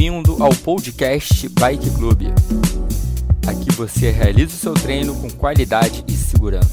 [0.00, 2.22] Bem-vindo ao podcast Bike Club.
[3.46, 6.72] Aqui você realiza o seu treino com qualidade e segurança.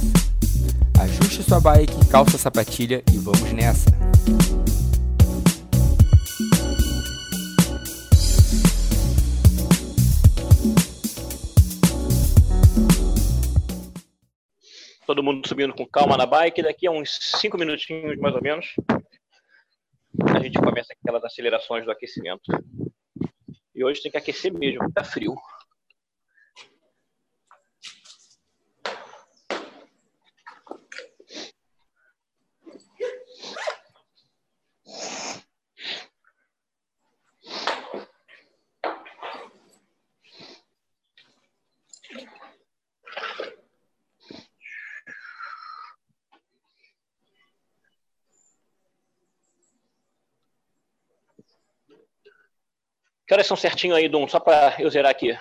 [0.97, 3.89] Ajuste sua bike, calça a sapatilha e vamos nessa!
[15.05, 16.63] Todo mundo subindo com calma na bike.
[16.63, 18.67] Daqui a uns 5 minutinhos, mais ou menos,
[20.33, 22.49] a gente começa aquelas acelerações do aquecimento.
[23.77, 25.35] E hoje tem que aquecer mesmo, tá frio.
[53.37, 54.27] Horas são certinho aí, Dum?
[54.27, 55.37] Só para eu zerar aqui.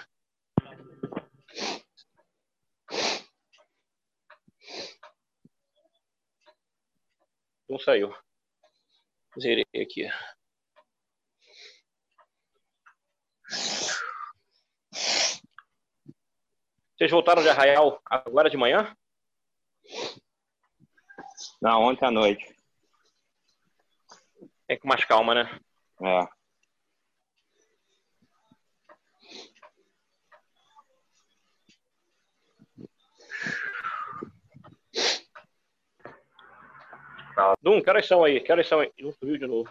[7.66, 8.14] Dum saiu.
[9.40, 10.08] Zerei aqui.
[16.96, 18.94] Vocês voltaram de Arraial agora de manhã?
[21.62, 22.54] Não, ontem à noite.
[24.66, 25.60] Tem com mais calma, né?
[26.02, 26.35] É.
[37.62, 38.40] Dum, que horas são aí?
[38.40, 38.90] Que horas são aí?
[38.98, 39.70] Dum subiu de novo.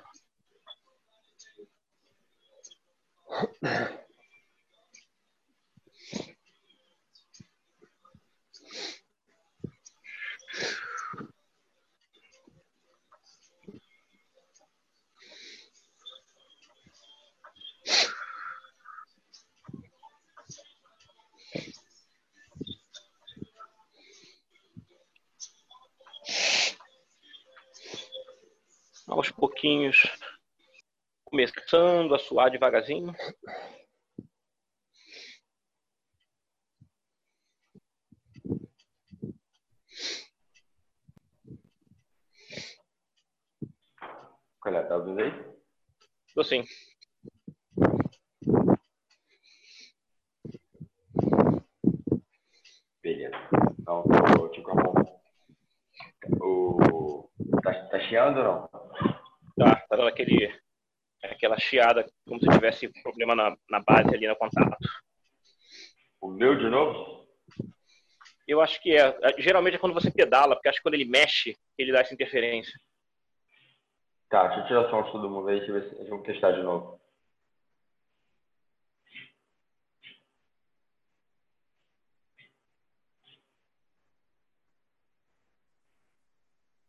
[29.16, 30.04] aos pouquinhos,
[31.66, 33.12] começando a suar devagarzinho.
[44.68, 44.84] É?
[44.84, 45.32] Tá ouvindo aí?
[46.34, 46.64] Tô sim.
[53.02, 53.36] Beleza.
[53.80, 54.04] Então,
[54.36, 54.94] tô te com a mão.
[56.42, 57.30] O...
[57.64, 58.68] Tá, tá chiando ou não?
[59.58, 60.52] Tá, tá dando aquele,
[61.24, 64.78] aquela chiada, como se tivesse problema na, na base ali no contato.
[66.22, 67.26] O meu de novo?
[68.48, 69.16] Eu acho que é.
[69.40, 72.74] Geralmente é quando você pedala, porque acho que quando ele mexe, ele dá essa interferência.
[74.30, 77.00] Tá, deixa eu tirar som de todo mundo aí, deixa eu testar de novo.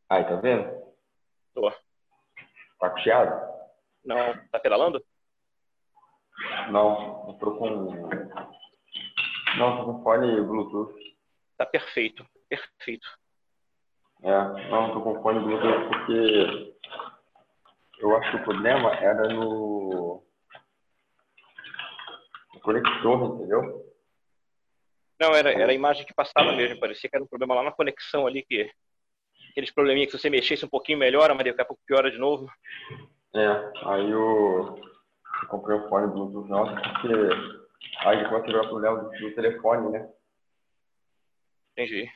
[0.09, 0.95] Aí, tá vendo?
[1.53, 1.71] Tô.
[2.79, 3.46] Tá com chiado?
[4.07, 5.05] Não, tá pedalando?
[6.71, 8.09] Não, eu tô com.
[9.59, 10.95] Não, tô com fone Bluetooth.
[11.59, 13.07] Tá perfeito, perfeito.
[14.23, 16.77] É, não, tô com fone Bluetooth porque
[17.99, 20.23] eu acho que o problema era no,
[22.55, 23.85] no conector, entendeu?
[25.19, 27.73] Não, era, era a imagem que passava mesmo, parecia que era um problema lá na
[27.73, 28.71] conexão ali, que
[29.51, 32.19] aqueles probleminha que se você mexesse um pouquinho melhora, mas daqui a pouco piora de
[32.19, 32.47] novo.
[33.37, 34.79] É, aí eu,
[35.43, 37.09] eu comprei o fone Bluetooth nosso, porque
[38.07, 40.11] aí depois teve o problema do, do telefone, né?
[41.73, 42.11] Entendi.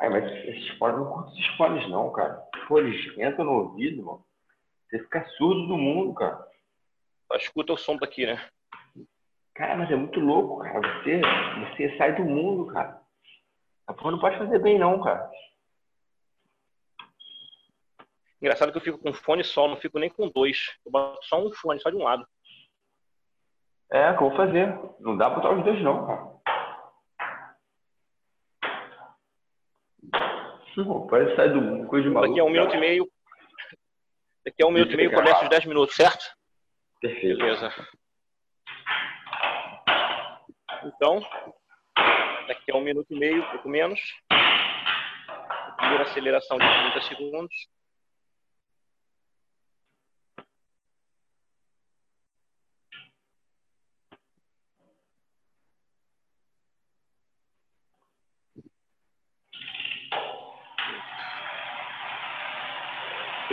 [0.00, 2.42] Ai, mas esses fones, não curto esses fones não, cara.
[2.66, 4.24] Fones entram no ouvido, mano.
[4.88, 6.42] Você fica surdo do mundo, cara.
[7.30, 8.42] Só escuta o som daqui, né?
[9.54, 10.80] Cara, mas é muito louco, cara.
[10.80, 13.03] Você, você sai do mundo, cara.
[13.86, 15.30] A porra não pode fazer bem, não, cara.
[18.40, 20.78] Engraçado que eu fico com um fone só, não fico nem com dois.
[20.84, 22.26] Eu boto só um fone, só de um lado.
[23.90, 24.78] É, que eu vou fazer.
[25.00, 26.34] Não dá pra botar os dois, não, cara.
[31.08, 32.28] Pode sair do coisa de maluco.
[32.28, 33.08] Daqui a um minuto e meio.
[34.44, 36.24] Daqui a um minuto e meio começa os 10 minutos, certo?
[37.00, 37.38] Perfeito.
[37.38, 37.72] Beleza.
[40.84, 41.20] Então,
[42.46, 44.00] daqui a um minuto e meio, pouco menos.
[45.76, 47.74] Primeira aceleração de 30 segundos.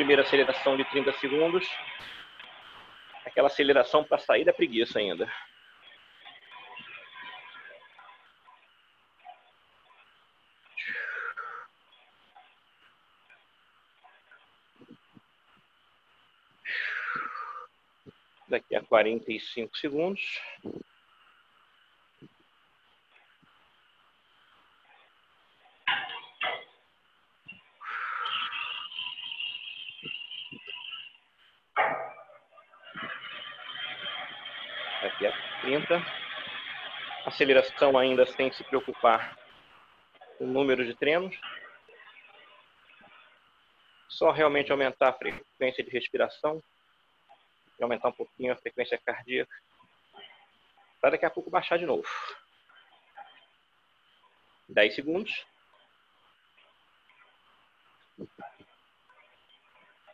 [0.02, 1.70] primeira aceleração de 30 segundos.
[3.24, 5.32] Aquela aceleração para sair da preguiça ainda.
[18.52, 20.42] Daqui a 45 segundos.
[35.02, 36.06] Daqui a 30.
[37.26, 39.38] Aceleração ainda sem se preocupar
[40.38, 41.40] com o número de treinos.
[44.10, 46.62] Só realmente aumentar a frequência de respiração
[47.82, 49.52] e aumentar um pouquinho a frequência cardíaca,
[51.02, 52.08] para daqui a pouco baixar de novo.
[54.70, 55.46] 10 segundos.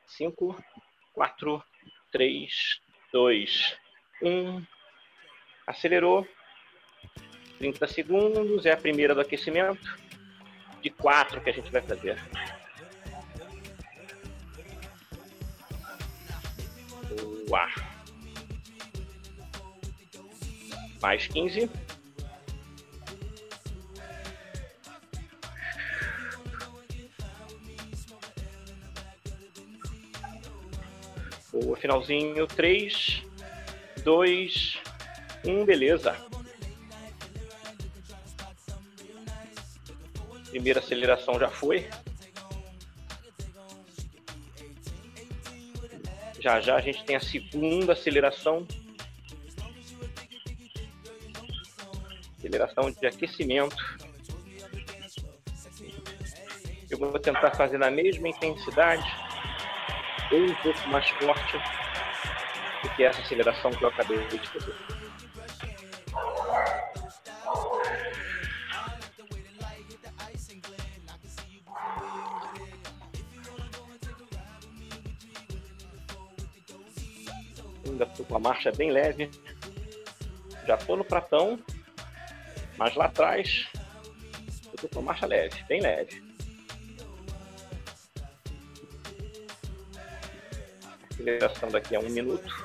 [0.05, 0.63] 5,
[1.13, 1.63] 4,
[2.11, 2.81] 3,
[3.11, 3.77] 2,
[4.21, 4.65] 1.
[5.67, 6.25] Acelerou.
[7.59, 8.65] 30 segundos.
[8.65, 9.99] É a primeira do aquecimento.
[10.81, 12.17] De 4 que a gente vai fazer.
[17.47, 17.67] Boa.
[21.01, 21.69] Mais 15.
[31.51, 32.45] Boa, finalzinho.
[32.47, 33.23] 3,
[34.03, 34.79] 2,
[35.45, 36.15] 1, beleza.
[40.49, 41.87] Primeira aceleração já foi.
[46.47, 48.65] Já já a gente tem a segunda aceleração.
[52.37, 53.75] Aceleração de aquecimento.
[56.89, 59.03] Eu vou tentar fazer na mesma intensidade
[60.31, 61.57] ou um pouco mais forte
[62.81, 64.96] do que essa aceleração que eu acabei de fazer.
[78.47, 79.29] Marcha bem leve.
[80.65, 81.59] Já estou no pratão,
[82.77, 83.67] mas lá atrás
[84.65, 86.27] eu estou com a marcha leve, bem leve.
[91.11, 92.56] aceleração daqui a um minuto.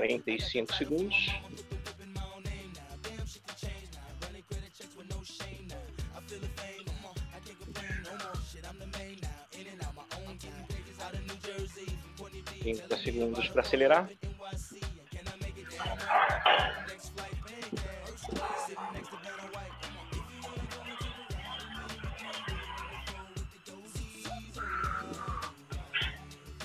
[0.00, 1.14] Quarenta e cinco segundos.
[12.60, 14.08] Trinta segundos para acelerar.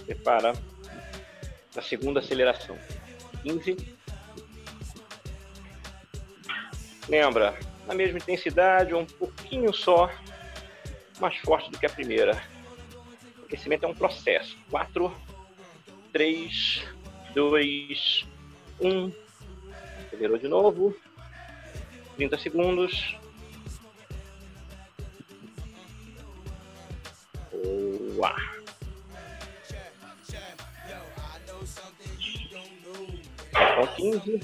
[0.06, 0.54] Prepara
[1.76, 2.78] a segunda aceleração.
[3.46, 3.96] 15.
[7.08, 10.10] Lembra, na mesma intensidade, um pouquinho só
[11.20, 12.42] mais forte do que a primeira.
[13.40, 14.58] O aquecimento é um processo.
[14.72, 15.16] 4,
[16.12, 16.84] 3,
[17.36, 18.26] 2,
[18.82, 19.12] 1.
[20.08, 20.98] Acelerou de novo.
[22.18, 23.16] 30 segundos.
[27.52, 28.65] Boa.
[33.76, 34.40] São 15.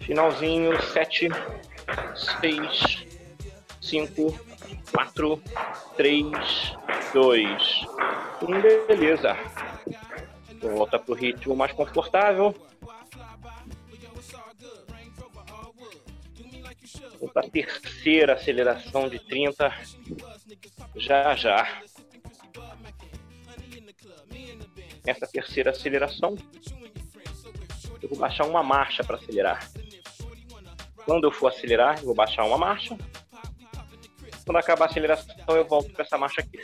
[0.00, 1.28] Finalzinho, 7,
[2.40, 3.06] 6,
[3.78, 4.40] 5,
[4.90, 5.42] 4,
[5.98, 6.26] 3,
[7.12, 7.86] 2,
[8.40, 8.86] 1.
[8.86, 9.36] Beleza.
[10.62, 12.54] Volta para o ritmo mais confortável.
[17.20, 19.70] Vou para a terceira aceleração de 30.
[20.96, 21.82] Já, já.
[25.06, 26.36] Essa terceira aceleração,
[28.00, 29.68] eu vou baixar uma marcha para acelerar.
[31.04, 32.96] Quando eu for acelerar, eu vou baixar uma marcha.
[34.44, 36.58] Quando acabar a aceleração, eu volto para essa marcha aqui.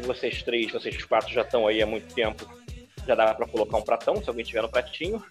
[0.00, 2.48] vocês três, vocês quatro já estão aí há muito tempo,
[3.06, 5.24] já dá para colocar um pratão, se alguém tiver no pratinho.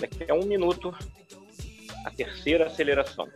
[0.00, 0.94] Daqui a um minuto,
[2.04, 3.28] a terceira aceleração.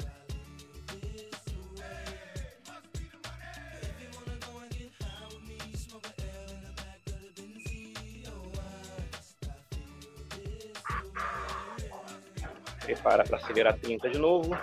[12.89, 14.57] Prepara para acelerar 30 de novo.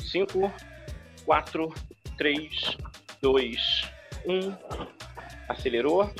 [0.00, 0.52] Cinco,
[1.24, 1.72] quatro,
[2.18, 2.76] três,
[3.22, 3.90] dois,
[4.26, 4.54] um.
[5.48, 6.12] Acelerou.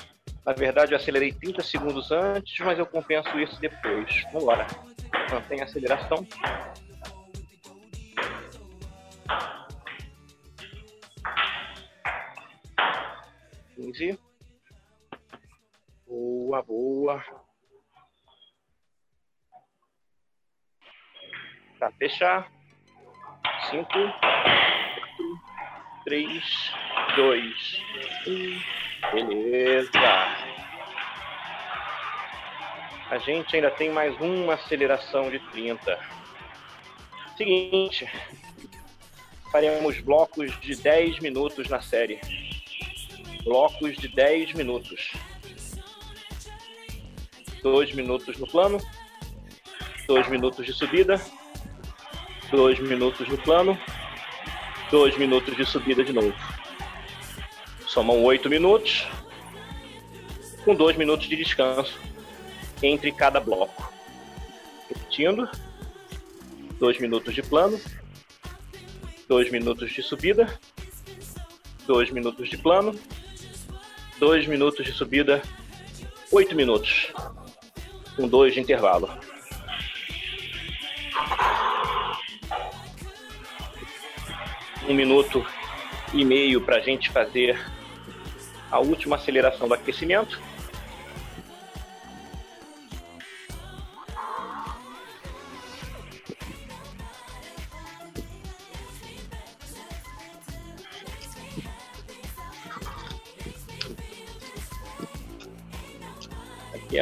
[0.46, 4.22] Na verdade, eu acelerei 30 segundos antes, mas eu compenso isso depois.
[4.32, 4.66] Vamos embora.
[5.30, 6.26] Mantém a aceleração.
[17.08, 17.24] Boa.
[21.78, 22.52] Para fechar.
[23.70, 23.88] Cinco,
[24.20, 25.40] quatro,
[26.04, 26.70] três,
[27.16, 27.82] dois,
[28.26, 28.60] um.
[29.14, 29.90] Beleza.
[33.10, 35.98] A gente ainda tem mais uma aceleração de 30.
[37.38, 38.06] Seguinte,
[39.50, 42.20] faremos blocos de 10 minutos na série.
[43.44, 45.10] Blocos de 10 minutos.
[47.70, 48.78] 2 minutos no plano,
[50.06, 51.20] 2 minutos de subida,
[52.50, 53.78] 2 minutos no plano,
[54.90, 56.34] 2 minutos de subida de novo.
[57.86, 59.06] Somam 8 minutos,
[60.64, 61.98] com 2 minutos de descanso
[62.82, 63.92] entre cada bloco.
[64.88, 65.48] Repetindo,
[66.78, 67.78] 2 minutos de plano,
[69.28, 70.58] 2 minutos de subida,
[71.86, 72.94] 2 minutos de plano,
[74.18, 75.42] 2 minutos de subida,
[76.32, 77.12] 8 minutos
[78.18, 79.08] com dois de intervalo.
[84.88, 85.46] Um minuto
[86.12, 87.56] e meio para a gente fazer
[88.72, 90.40] a última aceleração do aquecimento.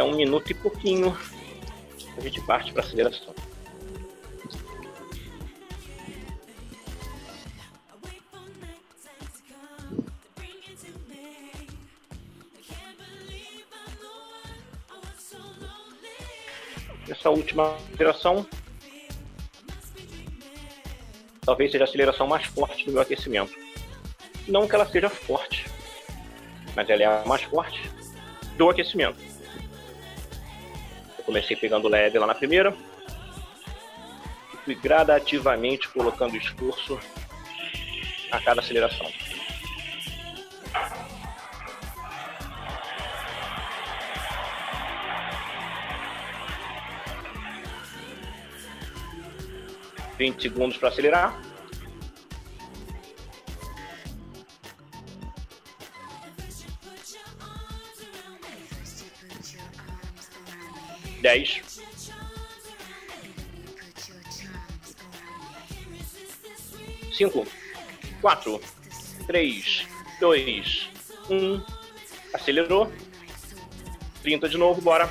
[0.06, 1.16] Um minuto e pouquinho.
[2.16, 3.34] A gente parte para aceleração.
[17.08, 18.46] Essa última aceleração
[21.46, 23.54] talvez seja a aceleração mais forte do meu aquecimento.
[24.48, 25.64] Não que ela seja forte,
[26.74, 27.88] mas ela é a mais forte
[28.56, 29.25] do aquecimento.
[31.26, 32.74] Comecei pegando leve lá na primeira,
[34.64, 36.98] fui gradativamente colocando esforço
[38.32, 39.06] a cada aceleração.
[50.18, 51.45] Vinte segundos para acelerar.
[61.26, 61.60] Dez.
[67.12, 67.44] Cinco,
[68.20, 68.60] quatro,
[69.26, 69.88] três,
[70.20, 70.88] dois,
[71.28, 71.60] um.
[72.32, 72.92] Acelerou.
[74.22, 75.10] Trinta de novo, bora.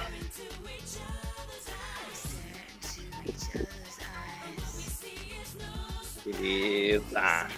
[6.23, 7.49] Beleza.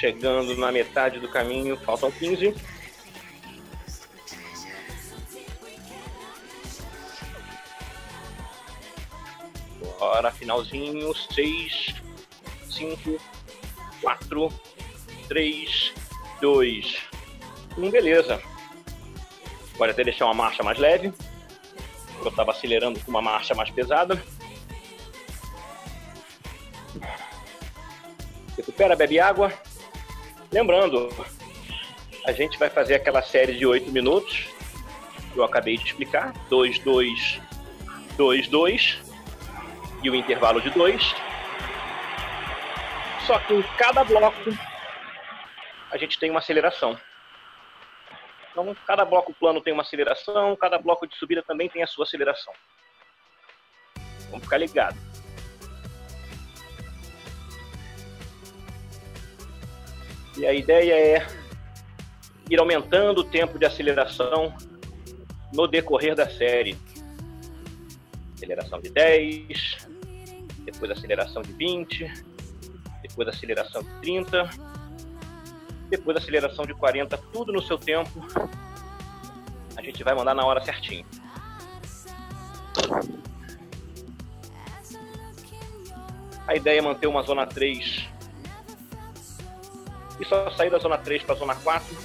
[0.00, 2.73] Chegando na metade do caminho, faltam 15.
[10.44, 11.14] Finalzinho.
[11.14, 11.94] 6,
[12.70, 13.20] 5,
[14.02, 14.52] 4,
[15.28, 15.92] 3,
[16.40, 16.96] 2,
[17.78, 17.90] 1.
[17.90, 18.40] Beleza.
[19.76, 21.12] Pode até deixar uma marcha mais leve.
[22.22, 24.22] Eu estava acelerando com uma marcha mais pesada.
[28.56, 29.52] Recupera, bebe água.
[30.52, 31.08] Lembrando,
[32.24, 34.46] a gente vai fazer aquela série de 8 minutos
[35.32, 36.32] que eu acabei de explicar.
[36.48, 37.40] 2, 2,
[38.16, 39.03] 2, 2
[40.04, 41.02] e o intervalo de 2.
[43.26, 44.50] Só que em cada bloco
[45.90, 46.98] a gente tem uma aceleração.
[48.50, 52.04] Então, cada bloco plano tem uma aceleração, cada bloco de subida também tem a sua
[52.04, 52.52] aceleração.
[54.30, 54.96] Vamos ficar ligado.
[60.36, 61.26] E a ideia é
[62.50, 64.54] ir aumentando o tempo de aceleração
[65.52, 66.76] no decorrer da série.
[68.34, 69.83] Aceleração de 10,
[70.64, 72.24] depois aceleração de 20,
[73.02, 74.50] depois aceleração de 30
[75.88, 78.26] Depois aceleração de 40, tudo no seu tempo.
[79.76, 81.06] A gente vai mandar na hora certinho.
[86.46, 88.08] A ideia é manter uma zona 3
[90.20, 91.96] e só sair da zona 3 para a zona 4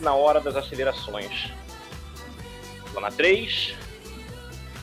[0.00, 1.52] na hora das acelerações.
[2.92, 3.74] Zona 3,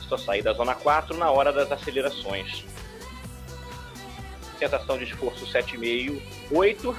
[0.08, 2.64] só sair da zona 4 na hora das acelerações.
[4.58, 6.96] Sensação de esforço 7,5, 8.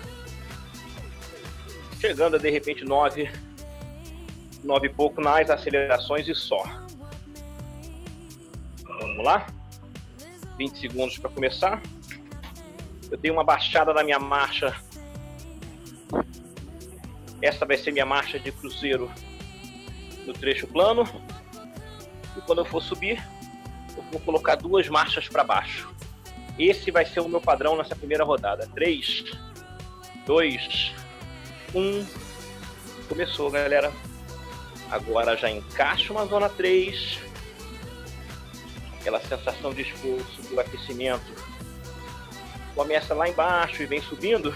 [2.00, 3.30] Chegando a de repente 9,
[4.64, 6.64] 9 e pouco nas acelerações e só.
[8.86, 9.48] Vamos lá?
[10.58, 11.82] 20 segundos para começar.
[13.12, 14.76] Eu tenho uma baixada na minha marcha.
[17.42, 19.12] Essa vai ser minha marcha de cruzeiro
[20.26, 21.04] no trecho plano.
[22.50, 23.24] Quando eu for subir,
[23.96, 25.88] eu vou colocar duas marchas para baixo.
[26.58, 28.68] Esse vai ser o meu padrão nessa primeira rodada.
[28.74, 29.26] 3,
[30.26, 30.96] 2,
[31.76, 32.08] 1.
[33.08, 33.94] Começou, galera.
[34.90, 37.20] Agora já encaixa uma zona 3
[39.00, 41.32] aquela sensação de esforço do aquecimento
[42.74, 44.56] começa lá embaixo e vem subindo,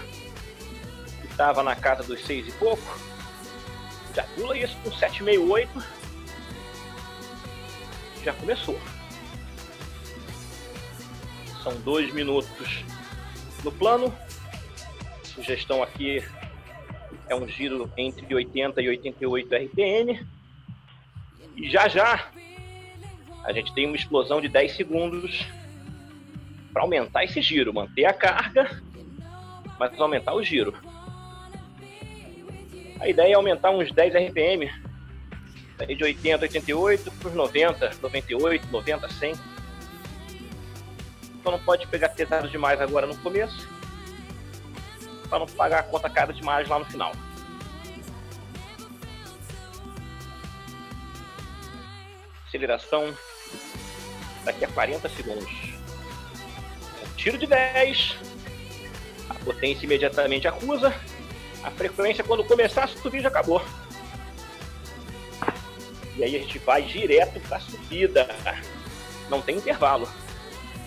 [1.22, 2.98] estava na casa dos seis e pouco,
[4.16, 5.68] já pula isso com 7,68,
[8.24, 8.78] já começou.
[11.62, 12.84] São dois minutos
[13.62, 14.14] no plano.
[15.22, 16.22] Sugestão aqui
[17.28, 20.26] é um giro entre 80 e 88 RPM.
[21.56, 22.30] E já já
[23.44, 25.46] a gente tem uma explosão de 10 segundos
[26.72, 28.82] para aumentar esse giro, manter a carga,
[29.78, 30.74] mas aumentar o giro.
[32.98, 34.70] A ideia é aumentar uns 10 RPM,
[35.96, 39.34] de 80, 88 para os 90, 98, 90, 100.
[41.34, 43.68] Então não pode pegar pesado demais agora no começo,
[45.28, 47.12] para não pagar a conta cara demais lá no final.
[52.46, 53.12] Aceleração
[54.44, 55.50] daqui a 40 segundos.
[57.16, 58.16] tiro de 10,
[59.28, 60.94] a potência imediatamente acusa,
[61.62, 63.62] a frequência quando começar a subir já acabou.
[66.16, 68.28] E aí a gente vai direto para subida,
[69.28, 70.08] não tem intervalo.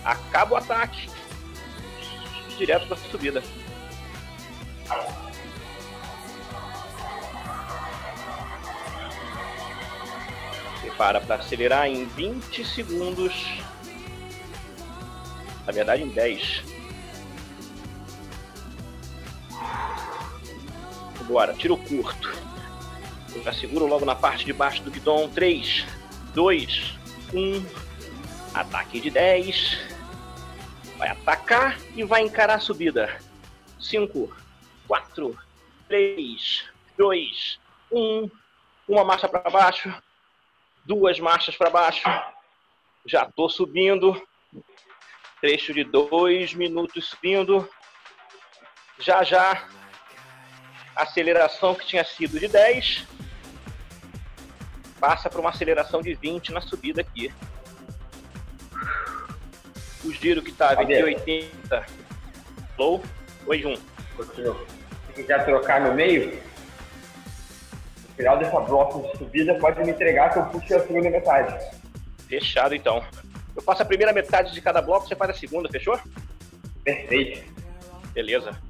[0.04, 1.08] Acaba o ataque,
[2.56, 3.42] direto para subida.
[10.98, 13.32] para para acelerar em 20 segundos.
[15.64, 16.64] Na verdade, em 10.
[21.20, 22.47] Agora, tiro curto.
[23.44, 25.28] Já seguro logo na parte de baixo do guidão.
[25.28, 25.84] 3,
[26.34, 26.94] 2,
[27.32, 27.66] 1.
[28.54, 29.78] Ataque de 10.
[30.96, 33.18] Vai atacar e vai encarar a subida.
[33.80, 34.34] 5,
[34.86, 35.38] 4,
[35.88, 36.64] 3,
[36.96, 37.60] 2,
[37.92, 38.30] 1.
[38.88, 39.92] Uma marcha para baixo
[40.88, 42.02] duas marchas para baixo.
[43.04, 44.20] Já estou subindo.
[45.38, 47.68] Trecho de dois minutos subindo.
[48.98, 49.68] Já já.
[50.96, 53.06] Aceleração que tinha sido de 10.
[55.00, 57.32] Passa para uma aceleração de 20 na subida aqui.
[60.04, 61.86] O giro que estava em 80.
[62.78, 63.02] Low.
[63.46, 63.76] Oi, Jun.
[63.76, 66.40] Se quiser trocar no meio,
[68.18, 71.76] final dessa bloco de subida pode me entregar que eu puxo a segunda metade.
[72.28, 73.04] Fechado então.
[73.54, 75.98] Eu faço a primeira metade de cada bloco, você faz a segunda, fechou?
[76.84, 77.52] Perfeito.
[78.12, 78.60] Beleza.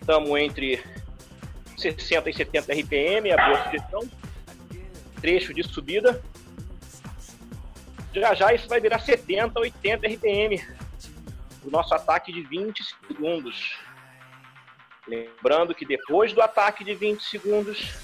[0.00, 0.82] Estamos entre
[1.80, 4.00] 60 e 70 RPM, a boa sugestão.
[5.20, 6.22] Trecho de subida.
[8.12, 10.64] Já já isso vai virar 70, 80 RPM.
[11.64, 13.76] O nosso ataque de 20 segundos.
[15.06, 17.94] Lembrando que depois do ataque de 20 segundos,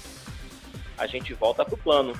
[0.97, 2.13] a gente volta para o plano.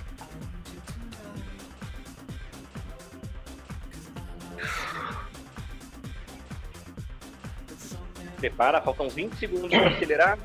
[8.37, 10.37] Prepara, faltam 20 segundos para acelerar.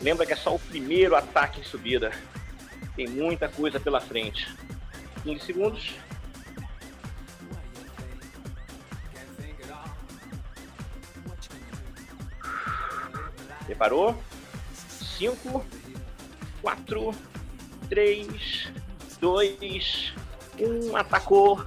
[0.00, 2.12] Lembra que é só o primeiro ataque em subida.
[2.94, 4.48] Tem muita coisa pela frente.
[5.24, 5.94] 15 segundos.
[13.66, 14.20] Preparou?
[15.18, 15.66] 5,
[16.62, 17.14] 4,
[17.88, 18.72] 3,
[19.20, 20.14] 2,
[20.58, 20.96] 1.
[20.96, 21.64] Atacou.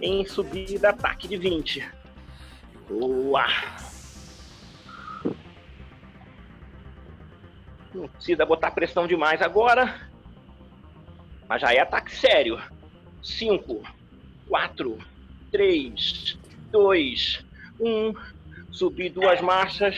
[0.00, 1.88] Em subida, ataque de 20.
[2.88, 3.46] Boa!
[7.94, 10.10] Não precisa botar pressão demais agora.
[11.48, 12.60] Mas já é ataque sério.
[13.22, 13.82] 5,
[14.48, 14.98] 4,
[15.50, 16.38] 3,
[16.72, 17.44] dois,
[17.78, 18.14] um.
[18.70, 19.94] Subi duas marchas,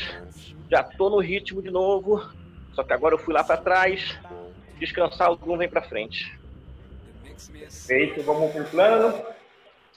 [0.69, 2.29] já tô no ritmo de novo.
[2.75, 4.19] Só que agora eu fui lá para trás,
[4.81, 6.37] descansar, o Gloom vem para frente.
[7.87, 9.25] Feito, vamos pro plano.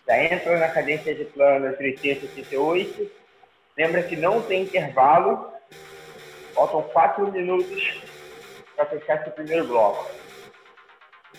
[0.08, 3.12] Já entra na cadência de plano 368.
[3.76, 5.52] Lembra que não tem intervalo.
[6.58, 8.02] Faltam quatro minutos
[8.76, 10.10] para fechar esse primeiro bloco.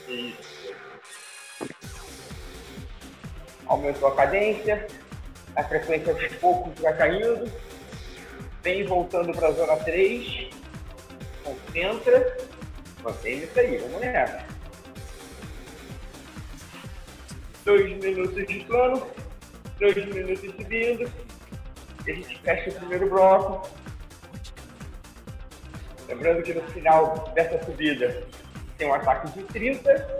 [0.07, 0.73] Isso.
[3.67, 4.87] Aumentou a cadência,
[5.57, 7.53] a frequência aos poucos vai caindo,
[8.63, 10.51] vem voltando para a zona 3,
[11.43, 12.39] concentra,
[13.03, 14.47] mantém isso aí, vamos nessa.
[17.65, 19.05] Dois minutos de plano,
[19.81, 21.13] dois minutos subindo,
[22.07, 23.78] a gente fecha o primeiro bloco.
[26.09, 28.27] Lembrando que no final dessa subida
[28.79, 30.19] tem um ataque de 30,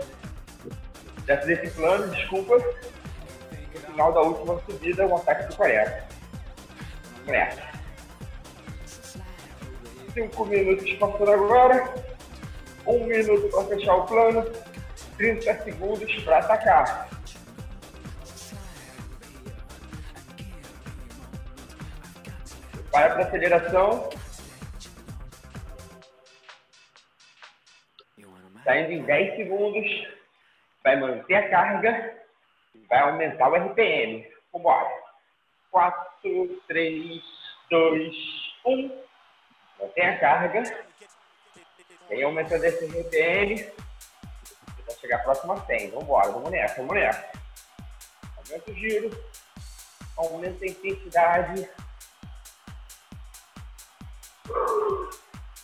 [1.25, 6.07] desse plano, desculpa, no final da última subida, um ataque de 40.
[7.25, 7.69] Nessa.
[10.13, 11.93] 5 minutos passando agora.
[12.85, 14.45] 1 um minuto para fechar o plano.
[15.17, 17.09] 30 segundos para atacar.
[22.91, 24.09] Para para aceleração.
[28.69, 30.07] Saindo em 10 segundos.
[30.83, 32.19] Vai manter a carga
[32.87, 34.27] vai aumentar o RPM.
[34.53, 34.87] Vambora.
[35.71, 37.23] 4, 3,
[37.71, 38.15] 2,
[38.67, 39.01] 1.
[39.79, 40.63] Mantém a carga.
[42.09, 43.55] Vem aumentando esse RPM.
[44.85, 45.89] Vai chegar a 100.
[45.89, 47.27] Vambora, vamos nessa, vamos nessa.
[48.37, 49.25] Aumenta o giro.
[50.15, 51.69] Aumenta a intensidade.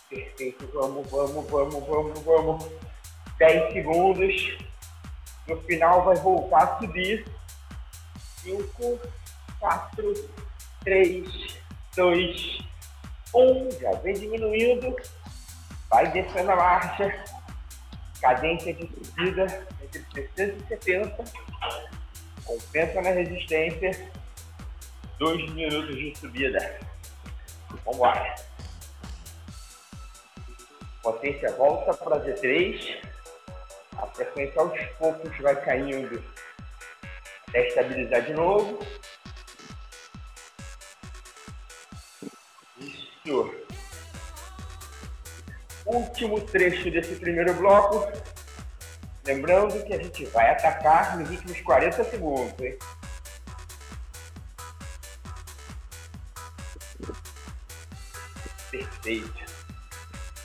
[0.08, 2.85] Perfeito, vamos, vamos, vamos, vamos, vamos.
[3.38, 4.58] 10 segundos.
[5.46, 7.24] No final vai voltar a subir.
[8.42, 9.00] 5,
[9.60, 10.14] 4,
[10.84, 11.58] 3,
[11.96, 12.58] 2,
[13.34, 13.70] 1.
[13.80, 14.96] Já vem diminuindo.
[15.88, 17.24] Vai descendo a marcha.
[18.20, 21.24] Cadência de subida entre 60 e 70.
[22.44, 24.10] Compensa na resistência.
[25.18, 26.78] 2 minutos de subida.
[27.68, 28.34] Vamos embora.
[31.02, 33.05] Potência volta para Z3
[33.98, 36.22] a frequência aos poucos vai caindo
[37.48, 38.78] até estabilizar de novo.
[42.78, 43.54] Isso.
[45.86, 48.10] Último trecho desse primeiro bloco.
[49.24, 52.78] Lembrando que a gente vai atacar nos últimos 40 segundos, hein?
[58.70, 59.46] Perfeito.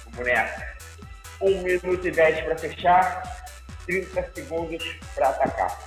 [0.06, 0.72] Vamos nessa.
[1.42, 3.41] 1 minuto e 10 para fechar.
[3.86, 5.80] 30 segundos para atacar.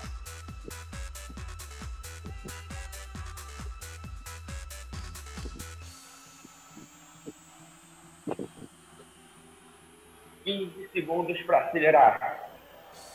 [10.44, 12.50] Quinze segundos para acelerar.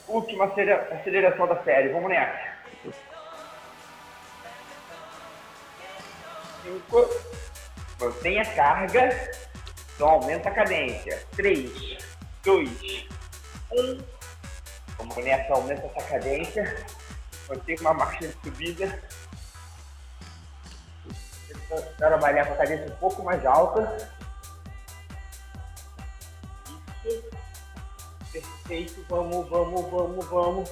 [0.08, 1.90] Última aceleração da série.
[1.90, 2.58] Vamos nessa.
[6.64, 7.10] Cinco.
[8.00, 9.32] Mantenha a carga.
[9.96, 11.24] Então aumenta a cadência.
[11.36, 11.98] Três,
[12.44, 13.06] dois,
[13.72, 14.19] um.
[15.00, 16.86] Vamos nessa, aumenta essa cadência.
[17.48, 19.02] Mantém uma marcha de subida.
[21.98, 24.10] Trabalhar com a cadência um pouco mais alta.
[27.06, 27.30] Isso.
[28.32, 29.06] Perfeito.
[29.08, 30.70] Vamos, vamos, vamos, vamos.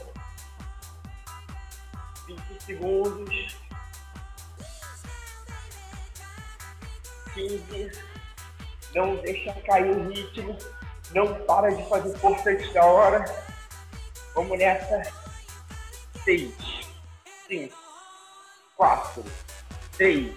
[2.28, 3.58] 20 segundos.
[7.34, 7.92] 15.
[8.94, 10.58] Não deixa cair o ritmo.
[11.12, 13.47] Não para de fazer força antes da hora.
[14.38, 15.02] Vamos nessa.
[16.24, 16.54] Seis,
[17.48, 17.76] cinco,
[18.76, 19.26] quatro,
[19.94, 20.32] três,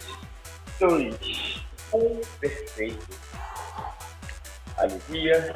[0.79, 2.19] dois, um.
[2.41, 3.07] Perfeito.
[4.79, 5.53] Alivia,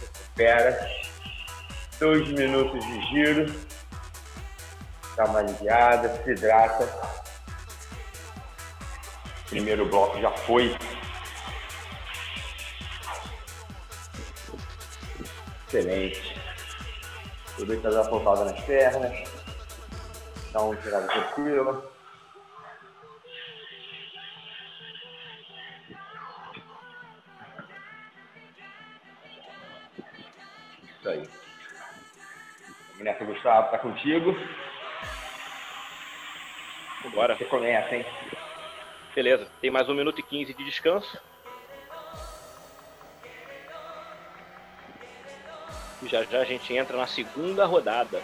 [0.00, 0.90] recupera.
[1.98, 3.54] Dois minutos de giro.
[5.14, 6.88] Dá uma aliviada, se hidrata.
[9.50, 10.74] Primeiro bloco já foi.
[15.68, 16.31] Excelente.
[17.62, 19.30] Aproveita dar soltada nas pernas.
[20.52, 21.92] Dá uma tirada tranquila.
[30.82, 31.28] Isso aí.
[32.88, 33.70] Vamos nessa, Gustavo.
[33.70, 34.36] Tá contigo.
[37.14, 37.36] Bora.
[37.36, 38.04] Você começa, hein?
[39.14, 39.46] Beleza.
[39.60, 41.16] Tem mais um minuto e quinze de descanso.
[46.02, 48.22] E já já a gente entra na segunda rodada.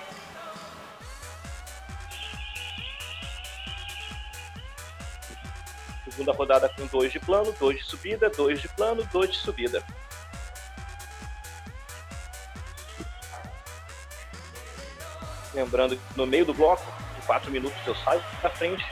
[6.04, 9.84] Segunda rodada com dois de plano, dois de subida, dois de plano, dois de subida.
[15.54, 16.84] Lembrando que no meio do bloco,
[17.16, 18.84] em 4 minutos eu saio da frente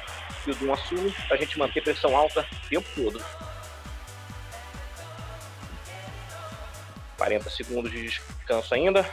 [0.47, 3.46] e o Dum assume para a gente manter pressão alta o tempo todo.
[7.27, 9.05] 40 segundos de descanso ainda.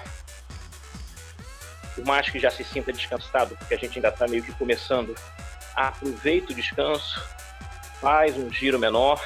[1.95, 5.15] Por mais que já se sinta descansado, porque a gente ainda está meio que começando,
[5.75, 7.23] aproveita o descanso,
[7.99, 9.19] faz um giro menor,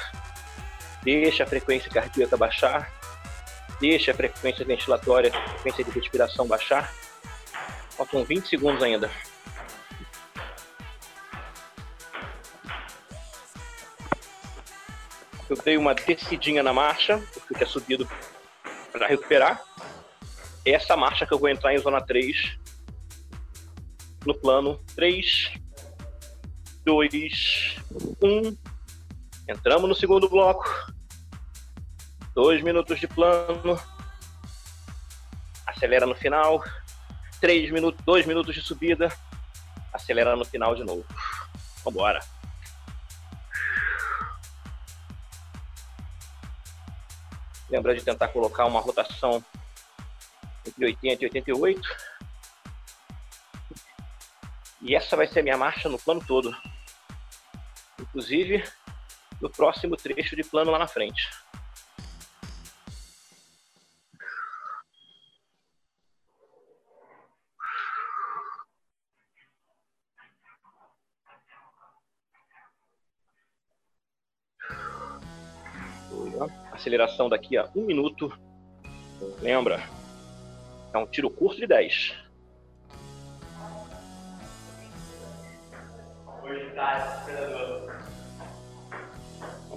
[1.02, 2.90] deixa a frequência cardíaca baixar,
[3.78, 6.90] deixa a frequência ventilatória, a frequência de respiração baixar.
[7.90, 9.10] Faltam 20 segundos ainda.
[15.50, 18.08] Eu dei uma descidinha na marcha, porque tinha subido
[18.92, 19.62] para recuperar.
[20.64, 22.58] Essa marcha que eu vou entrar em zona 3,
[24.26, 25.52] no plano 3,
[26.84, 27.76] 2,
[28.22, 28.56] 1.
[29.48, 30.66] Entramos no segundo bloco.
[32.34, 33.80] Dois minutos de plano.
[35.66, 36.62] Acelera no final.
[37.40, 39.10] Três minutos, dois minutos de subida.
[39.92, 41.04] Acelera no final de novo.
[41.84, 42.20] Vambora.
[47.70, 49.44] Lembra de tentar colocar uma rotação
[50.66, 51.96] entre 80 e 88.
[54.82, 56.56] E essa vai ser a minha marcha no plano todo.
[58.00, 58.64] Inclusive
[59.40, 61.28] no próximo trecho de plano lá na frente.
[76.72, 78.32] Aceleração daqui a um minuto.
[79.40, 79.82] Lembra?
[80.92, 82.14] É um tiro curto de 10.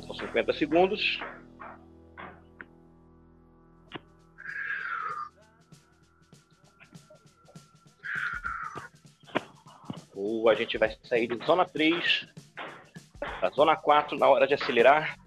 [0.05, 1.19] São 50 segundos.
[10.13, 12.27] Ou a gente vai sair de zona 3
[13.39, 15.17] para zona 4 na hora de acelerar.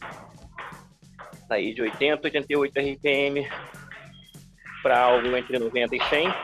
[1.49, 3.49] Sair de 80, 88 RPM
[4.83, 6.35] para algo entre 90 e 100.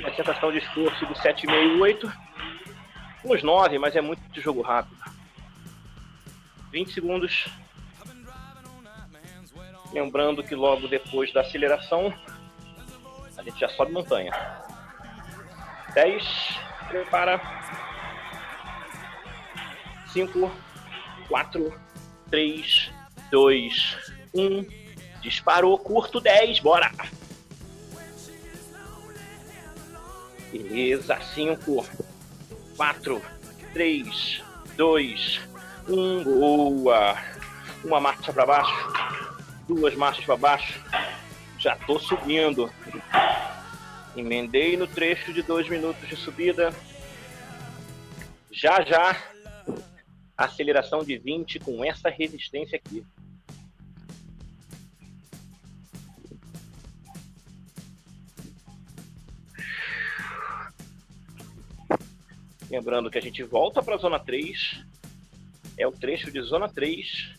[0.00, 2.12] Uma sensação de esforço de 7,5 8.
[3.24, 5.02] Uns 9, mas é muito de jogo rápido.
[6.72, 7.48] 20 segundos.
[9.92, 12.12] Lembrando que logo depois da aceleração,
[13.38, 14.32] a gente já sobe montanha.
[15.94, 17.40] 10, prepara.
[20.08, 20.50] 5,
[21.28, 21.83] 4,
[22.34, 22.90] 3,
[23.30, 23.96] 2,
[24.34, 24.66] 1.
[25.22, 26.90] Disparou, curto 10, bora!
[30.50, 31.86] Beleza, 5,
[32.76, 33.22] 4,
[33.72, 34.42] 3,
[34.76, 35.40] 2,
[35.88, 37.16] 1, boa!
[37.84, 38.92] Uma marcha para baixo,
[39.68, 40.80] duas marchas para baixo,
[41.56, 42.68] já tô subindo.
[44.16, 46.74] Emendei no trecho de dois minutos de subida.
[48.50, 49.16] Já já,
[50.36, 53.04] aceleração de 20 com essa resistência aqui.
[62.70, 64.84] Lembrando que a gente volta para a zona 3,
[65.78, 67.36] é o trecho de zona 3,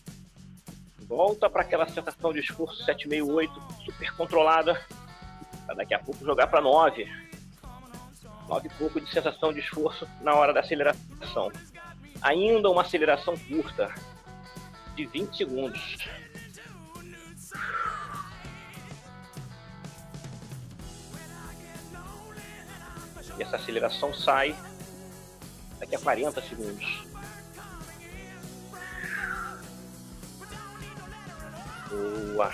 [1.00, 3.52] volta para aquela sensação de esforço 768,
[3.84, 4.82] super controlada,
[5.66, 7.06] para daqui a pouco jogar para 9.
[8.48, 11.50] 9 e pouco de sensação de esforço na hora da aceleração.
[12.22, 13.94] Ainda uma aceleração curta,
[14.94, 15.98] de 20 segundos.
[23.38, 24.56] E essa aceleração sai
[25.78, 27.04] daqui a 40 segundos.
[31.90, 32.52] Boa.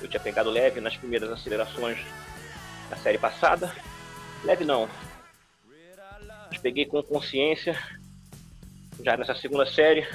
[0.00, 1.98] Eu tinha pegado leve nas primeiras acelerações
[2.88, 3.74] da série passada.
[4.42, 4.88] Leve não.
[6.62, 7.78] Peguei com consciência
[9.02, 10.06] já nessa segunda série.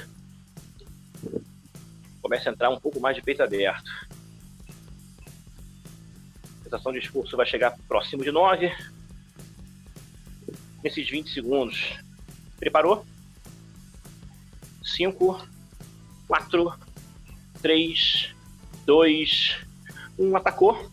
[2.22, 3.90] Começa a entrar um pouco mais de peito aberto.
[6.60, 8.72] A sensação de esforço vai chegar próximo de 9
[10.82, 11.98] nesses 20 segundos.
[12.58, 13.04] Preparou?
[14.84, 15.48] 5,
[16.28, 16.74] 4,
[17.60, 18.34] 3,
[18.84, 19.56] 2,
[20.18, 20.90] 1, atacou.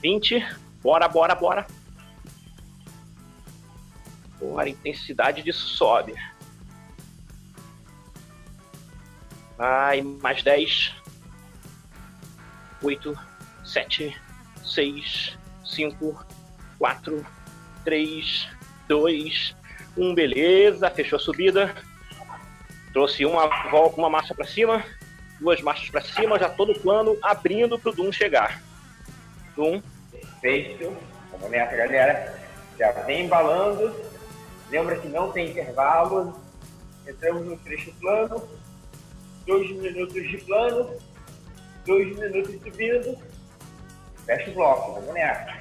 [0.00, 0.46] 20,
[0.80, 1.79] bora, bora, bora.
[4.40, 6.14] Bora, a intensidade disso sobe.
[9.56, 10.94] Vai, mais 10.
[12.82, 13.18] 8,
[13.62, 14.20] 7,
[14.64, 16.26] 6, 5,
[16.78, 17.26] 4,
[17.84, 18.48] 3,
[18.90, 19.54] dois,
[19.96, 21.74] um, beleza, fechou a subida.
[22.92, 23.44] Trouxe uma,
[23.96, 24.84] uma marcha para cima,
[25.38, 28.60] duas marchas para cima, já todo plano abrindo para o Doom chegar.
[29.54, 29.80] Doom.
[30.10, 30.96] Perfeito.
[31.30, 32.40] Vamos nessa, galera.
[32.76, 33.94] Já vem embalando.
[34.70, 36.38] Lembra que não tem intervalo.
[37.06, 38.48] Entramos no trecho plano.
[39.46, 40.96] Dois minutos de plano.
[41.84, 43.18] Dois minutos subindo.
[44.24, 44.92] Fecha o bloco.
[44.92, 45.58] Vamos nessa.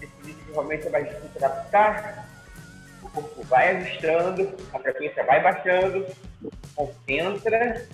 [0.00, 2.28] Esse vídeo realmente é mais difícil de adaptar.
[3.02, 4.56] O corpo vai ajustando.
[4.72, 6.06] A frequência vai baixando.
[6.74, 7.86] Concentra.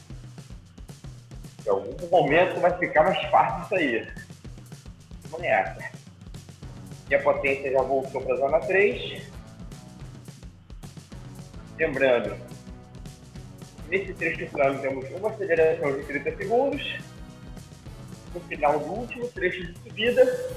[1.66, 4.08] Em algum momento vai ficar mais fácil isso aí.
[5.24, 5.97] Vamos nessa.
[7.10, 9.22] E a potência já voltou para a zona 3.
[11.78, 12.36] Lembrando,
[13.88, 16.98] nesse trecho plano temos uma aceleração de 30 segundos.
[18.34, 20.54] No final do último trecho de subida,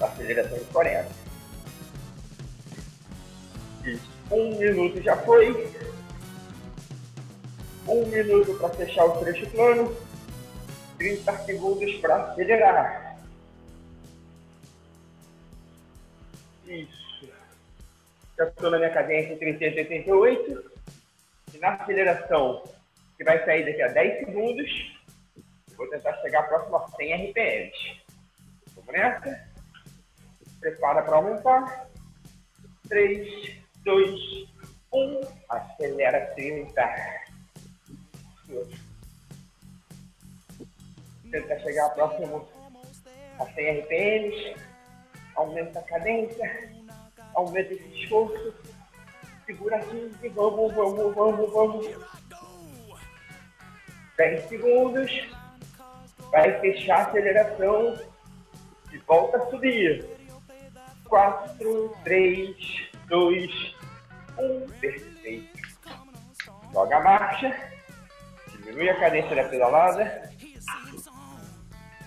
[0.00, 1.08] a aceleração de 40.
[3.84, 4.10] Isso.
[4.30, 5.74] Um minuto já foi.
[7.86, 9.94] Um minuto para fechar o trecho plano.
[10.96, 13.09] 30 segundos para acelerar.
[16.70, 17.28] Isso.
[18.38, 20.70] Estou na minha cadência 388.
[21.52, 22.62] E na aceleração,
[23.16, 24.96] que vai sair daqui a 10 segundos,
[25.76, 28.00] vou tentar chegar próximo a 100 RPMs.
[28.76, 29.50] Vamos nessa?
[30.60, 31.88] Prepara para aumentar.
[32.88, 34.20] 3, 2,
[34.92, 35.20] 1.
[35.48, 36.82] Acelera 30.
[41.32, 42.48] Tentar chegar próximo
[43.40, 44.69] a 100 RPMs
[45.40, 46.74] aumenta a cadência,
[47.34, 48.54] aumenta esse esforço,
[49.46, 51.86] segura assim e vamos, vamos, vamos, vamos.
[54.16, 55.28] 10 segundos,
[56.30, 57.98] vai fechar a aceleração.
[58.92, 60.04] E volta a subir.
[61.08, 63.74] 4, 3, 2,
[64.38, 65.60] 1, perfeito.
[66.72, 67.70] Joga a marcha,
[68.48, 70.30] diminui a cadência da pedalada,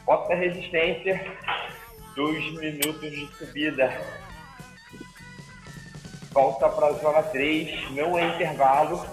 [0.06, 1.20] bota a resistência
[2.16, 4.02] dois minutos de subida.
[6.32, 9.06] Volta para a zona 3, não é intervalo.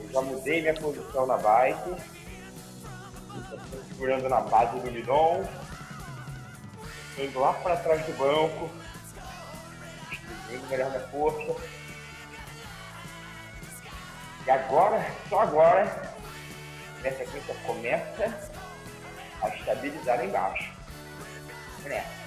[0.00, 1.90] Eu já mudei minha posição na bike.
[3.52, 5.48] Estou segurando na base do guidão.
[7.10, 8.70] Estou indo lá para trás do banco.
[10.10, 11.62] Distribuindo melhor minha força.
[14.46, 16.14] E agora, só agora,
[17.02, 18.57] nessa sequência começa
[19.42, 20.72] a estabilizar embaixo.
[21.82, 22.18] Perfeito.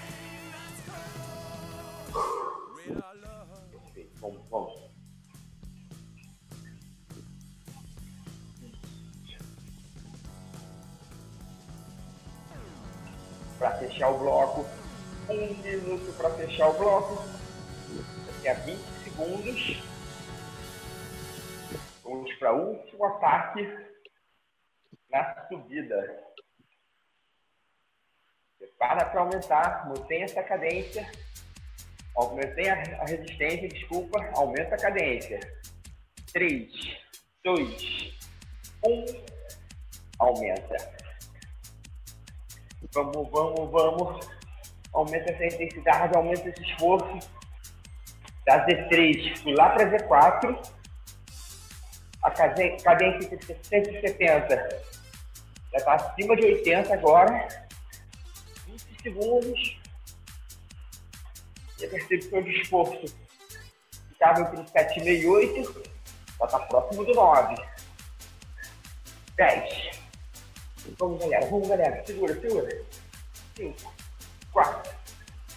[4.21, 4.91] Vamos, vamos.
[13.57, 14.65] Para fechar o bloco,
[15.29, 17.23] um minuto para fechar o bloco.
[18.25, 19.83] Daqui a 20 segundos.
[22.03, 23.91] Vamos para o último ataque
[25.09, 26.30] na subida.
[28.77, 31.09] Para para aumentar, mantém essa cadência.
[32.15, 35.39] Aumentei a, resistência, desculpa, aumenta a cadência.
[36.33, 36.71] 3,
[37.43, 38.19] 2,
[38.85, 39.05] 1,
[40.19, 40.75] aumenta.
[42.93, 44.27] Vamos, vamos, vamos.
[44.93, 47.29] Aumenta essa intensidade, aumenta esse esforço.
[48.45, 50.81] Da Z3, fui lá para Z4.
[52.23, 54.91] A cadência de 170
[55.71, 57.47] já está acima de 80 agora
[59.01, 59.79] segundos.
[61.79, 63.15] E a percepção de esforço
[64.11, 65.83] estava entre 7,5 e 8,
[66.39, 67.55] já está próximo do 9.
[69.35, 69.99] 10.
[70.99, 72.05] Vamos, galera, vamos, galera.
[72.05, 72.85] Segura, segura.
[73.55, 73.93] 5,
[74.51, 74.93] 4,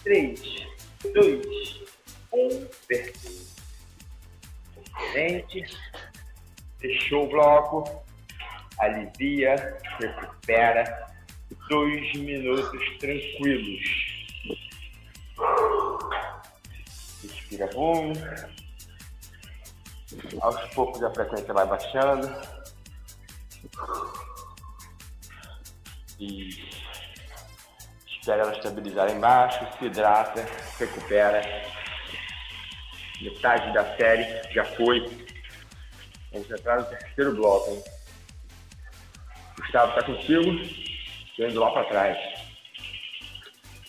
[0.03, 0.41] 3,
[1.13, 1.81] 2,
[2.33, 2.65] 1.
[2.87, 3.55] Perfeito.
[4.77, 5.65] Excelente.
[6.79, 8.03] Fechou o bloco.
[8.77, 11.14] Alivia, recupera
[11.69, 14.15] dois minutos tranquilos.
[17.21, 18.19] Respira fundo.
[20.41, 22.27] Aos poucos a frequência vai baixando.
[26.19, 26.49] E
[28.07, 30.45] espera ela estabilizar embaixo, se hidrata,
[30.79, 31.41] recupera.
[33.21, 34.99] Metade da série já foi.
[36.31, 37.71] Vamos entrar no terceiro bloco.
[37.71, 37.83] Hein?
[39.57, 40.84] Gustavo, está contigo?
[41.37, 42.17] Indo lá para trás.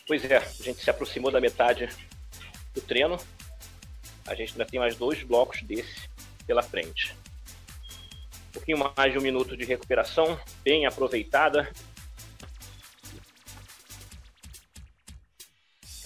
[0.06, 1.88] Pois é, a gente se aproximou da metade
[2.74, 3.16] do treino.
[4.26, 6.08] A gente ainda tem mais dois blocos desse
[6.46, 7.14] pela frente.
[8.48, 11.70] Um pouquinho mais de um minuto de recuperação, bem aproveitada.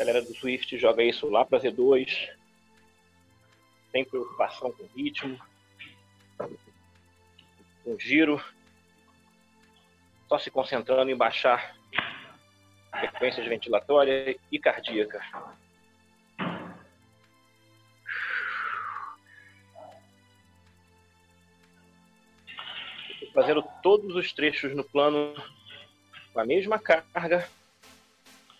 [0.00, 2.30] galera do Swift joga isso lá para Z2,
[3.92, 5.38] sem preocupação com ritmo,
[7.84, 8.42] com giro,
[10.30, 11.74] só se concentrando em baixar
[12.92, 15.20] frequências ventilatória e cardíaca.
[23.34, 25.34] Fazendo todos os trechos no plano
[26.32, 27.48] com a mesma carga,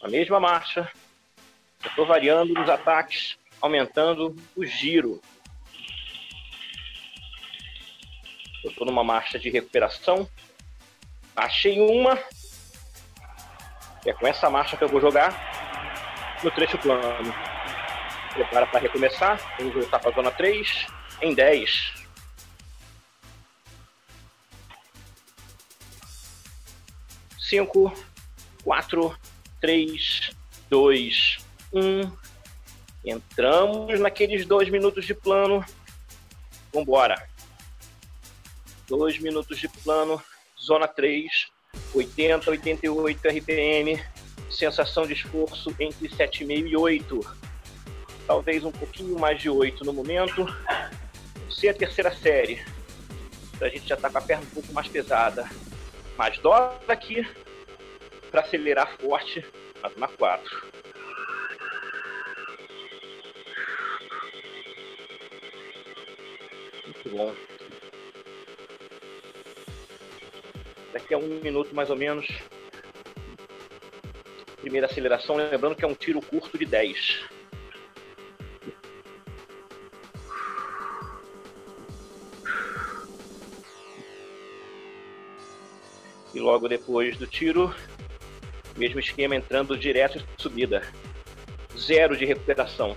[0.03, 0.91] a mesma marcha.
[1.85, 5.23] Estou variando nos ataques, aumentando o giro.
[8.65, 10.29] Estou numa marcha de recuperação.
[11.41, 12.19] Achei uma.
[14.05, 17.35] É com essa marcha que eu vou jogar no trecho plano.
[18.35, 19.41] Prepara para recomeçar.
[19.59, 20.87] Vamos voltar para a zona 3
[21.23, 21.95] em 10.
[27.39, 27.91] Cinco,
[28.63, 29.19] quatro,
[29.63, 30.31] três,
[30.69, 31.39] dois,
[31.73, 32.03] um.
[33.03, 35.65] Entramos naqueles dois minutos de plano.
[36.71, 37.27] Vambora.
[38.87, 40.23] Dois minutos de plano.
[40.61, 41.31] Zona 3,
[41.95, 44.03] 80, 88 RPM.
[44.51, 47.21] Sensação de esforço entre 7,5 e 8.
[48.27, 50.47] Talvez um pouquinho mais de 8 no momento.
[51.51, 52.63] Se a terceira série.
[53.61, 55.49] A gente já está com a perna um pouco mais pesada.
[56.17, 57.27] Mais dobra aqui
[58.31, 59.45] para acelerar forte
[59.83, 60.71] na zona 4.
[66.87, 67.60] Muito bom.
[70.93, 72.27] Daqui a um minuto mais ou menos.
[74.61, 77.21] Primeira aceleração, lembrando que é um tiro curto de 10.
[86.33, 87.75] E logo depois do tiro,
[88.77, 90.83] mesmo esquema entrando direto em subida.
[91.77, 92.97] Zero de recuperação.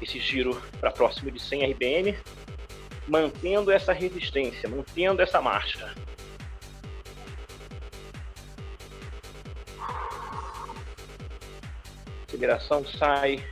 [0.00, 2.18] Esse giro para próximo de 100 RPM,
[3.06, 5.94] mantendo essa resistência, mantendo essa marcha.
[12.40, 13.44] aceleração sai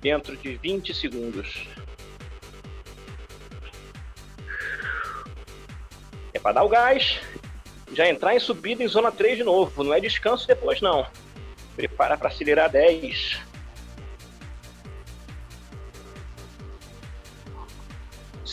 [0.00, 1.66] dentro de 20 segundos.
[6.32, 7.20] É para dar o gás,
[7.92, 11.06] já entrar em subida em zona 3 de novo, não é descanso depois não.
[11.74, 13.40] Prepara para acelerar 10.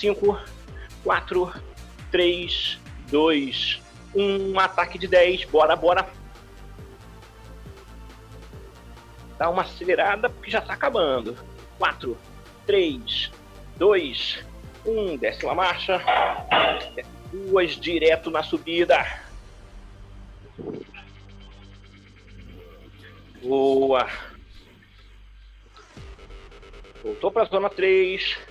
[0.02, 0.36] Cinco,
[1.04, 1.54] quatro,
[2.10, 2.80] três,
[3.12, 3.80] dois,
[4.16, 5.45] um ataque de 10.
[5.45, 6.10] Bora, bora.
[9.38, 11.38] Dá uma acelerada porque já está acabando.
[11.78, 12.18] 4,
[12.66, 13.32] 3,
[13.78, 14.43] 2,
[14.88, 15.18] 1.
[15.18, 16.02] Desce uma marcha.
[17.32, 19.06] Duas direto na subida.
[23.43, 24.10] Boa.
[27.04, 28.49] Voltou para a zona 3.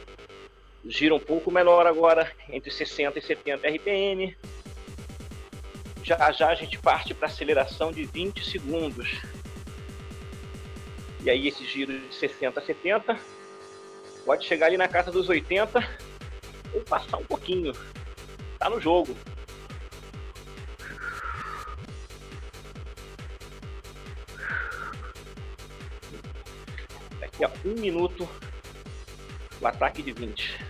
[0.84, 4.36] Gira um pouco menor agora, entre 60 e 70 RPM.
[6.02, 9.20] Já já a gente parte para aceleração de 20 segundos.
[11.22, 13.18] E aí esse giro de 60 a 70
[14.24, 15.86] pode chegar ali na casa dos 80
[16.72, 17.74] ou passar um pouquinho.
[18.58, 19.14] Tá no jogo.
[27.20, 28.26] Daqui a um minuto
[29.60, 30.69] o ataque de 20.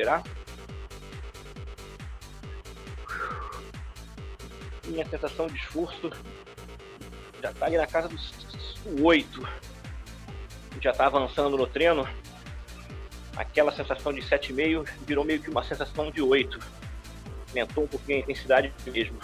[0.00, 0.22] Acelerar.
[4.86, 6.10] Minha sensação de esforço
[7.42, 8.32] já está ali na casa dos
[9.00, 9.48] 8.
[10.80, 12.08] Já está avançando no treino.
[13.36, 16.58] Aquela sensação de 7,5 virou meio que uma sensação de 8.
[17.50, 19.18] Aumentou um pouquinho a intensidade mesmo.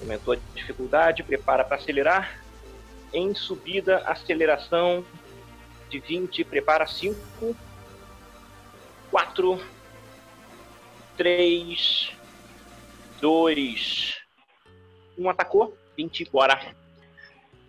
[0.00, 2.40] Aumentou a dificuldade, prepara para acelerar.
[3.12, 5.04] Em subida, aceleração
[5.88, 7.56] de 20, prepara 5,
[9.40, 9.58] 4,
[11.16, 12.12] 3,
[13.22, 14.16] 2,
[15.16, 16.60] 1, atacou, 20, bora.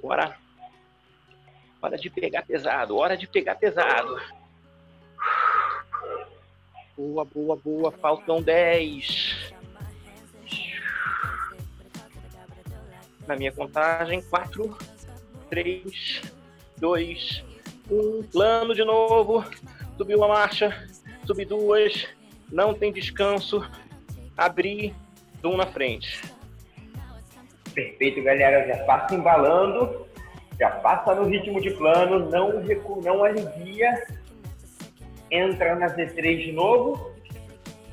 [0.02, 0.38] Bora.
[1.82, 4.20] Hora de pegar pesado, hora de pegar pesado.
[6.98, 9.54] Boa, boa, boa, faltam 10.
[13.26, 14.78] Na minha contagem, 4,
[15.50, 16.22] 3,
[16.78, 17.44] dois,
[17.90, 18.22] um.
[18.24, 19.46] Plano de novo.
[19.98, 20.91] Subiu a marcha.
[21.26, 22.08] Subi duas.
[22.52, 23.66] Não tem descanso.
[24.38, 24.96] Abri.
[25.44, 26.22] Um na frente.
[27.74, 28.68] Perfeito, galera.
[28.68, 30.06] Já passa embalando.
[30.60, 32.30] Já passa no ritmo de plano.
[32.30, 34.06] Não recua, não alivia.
[35.32, 37.12] Entra na Z3 de novo.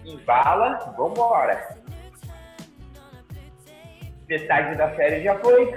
[0.04, 0.94] Embala.
[0.96, 1.78] Vambora.
[4.28, 5.74] Metade da série já foi.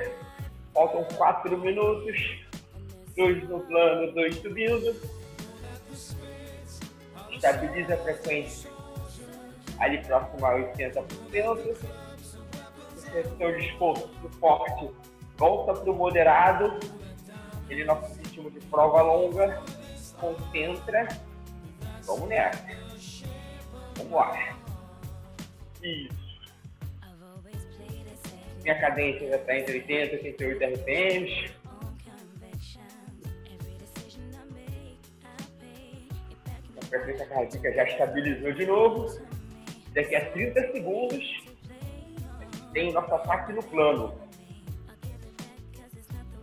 [0.73, 2.37] Faltam quatro minutos.
[3.15, 5.20] Dois no plano, dois subindo.
[7.41, 8.69] Estabiliza a frequência
[9.79, 11.75] ali próximo a 80%.
[13.39, 14.91] O de esforço do forte
[15.37, 16.79] volta para o moderado.
[17.67, 19.59] Ele nosso ritmo de prova longa.
[20.19, 21.07] Concentra.
[22.05, 22.63] Vamos nessa.
[23.95, 24.55] Vamos lá.
[25.81, 26.21] Isso.
[28.61, 31.60] Minha cadência já está entre 80 e 88 RPMs.
[36.91, 39.21] A frequência cardíaca já estabilizou de novo.
[39.93, 41.45] Daqui a 30 segundos
[42.73, 44.13] tem nosso ataque no plano.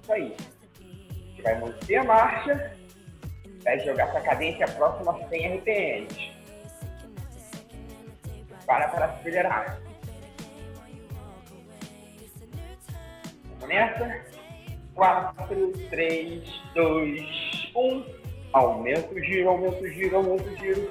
[0.03, 0.35] Isso aí.
[0.81, 2.77] A gente vai manter a marcha,
[3.63, 6.31] vai jogar essa cadência próxima a 100 RPMs.
[8.65, 9.79] Para para acelerar.
[13.61, 14.39] Vamos nessa.
[14.95, 18.18] 4, 3, 2, 1.
[18.53, 20.91] Aumenta o giro, aumenta o giro, aumenta o giro.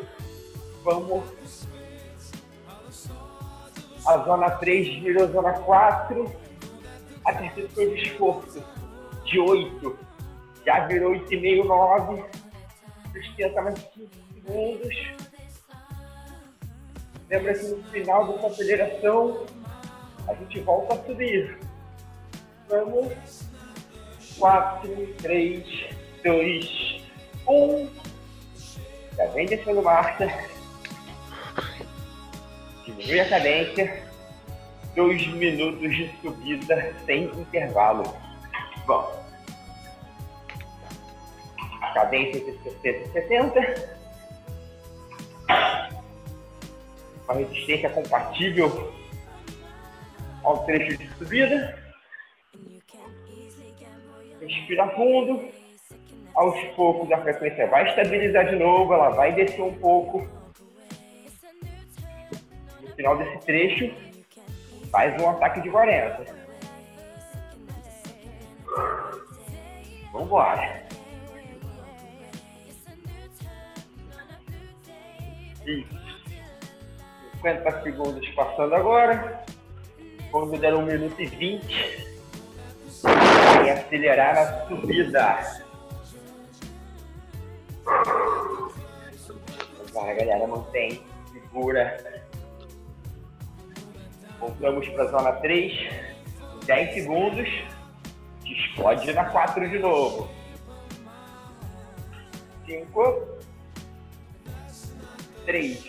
[0.84, 1.68] Vamos.
[4.06, 6.32] A zona 3 virou a zona 4.
[7.26, 8.64] A terceira foi de esforço.
[9.26, 10.00] De 8.
[10.66, 12.24] Já virou 8,5, 9.
[13.14, 14.96] Sustenta mais 5 segundos.
[17.30, 19.46] Lembra que no final dessa aceleração
[20.28, 21.60] a gente volta a subir.
[22.70, 23.48] Vamos.
[24.40, 25.66] 4, 3,
[26.24, 26.97] 2,
[27.48, 27.90] 1.
[29.16, 30.28] Já vem descendo marcha.
[32.86, 34.08] Diminui a cadência.
[34.96, 38.04] 2 minutos de subida sem intervalo.
[38.86, 39.26] Bom.
[41.94, 43.98] Cadência de 60 70.
[47.26, 48.94] Uma resistência compatível
[50.44, 51.84] ao trecho de subida.
[54.40, 55.57] Respira fundo.
[56.38, 60.28] Aos poucos a frequência vai estabilizar de novo, ela vai descer um pouco.
[62.80, 63.92] No final desse trecho,
[64.92, 66.26] faz um ataque de 40.
[70.12, 70.84] Vamos embora.
[75.66, 75.98] Isso.
[77.38, 79.44] 50 segundos passando agora.
[80.30, 82.08] Quando der 1 minuto e 20,
[83.66, 85.67] e acelerar a subida.
[90.08, 91.04] Vai, galera, mantém,
[91.34, 92.24] segura.
[94.40, 95.90] Voltamos para a zona 3,
[96.66, 97.50] 10 segundos.
[98.46, 100.30] Explode na 4 de novo.
[102.66, 103.28] 5,
[105.46, 105.86] 3,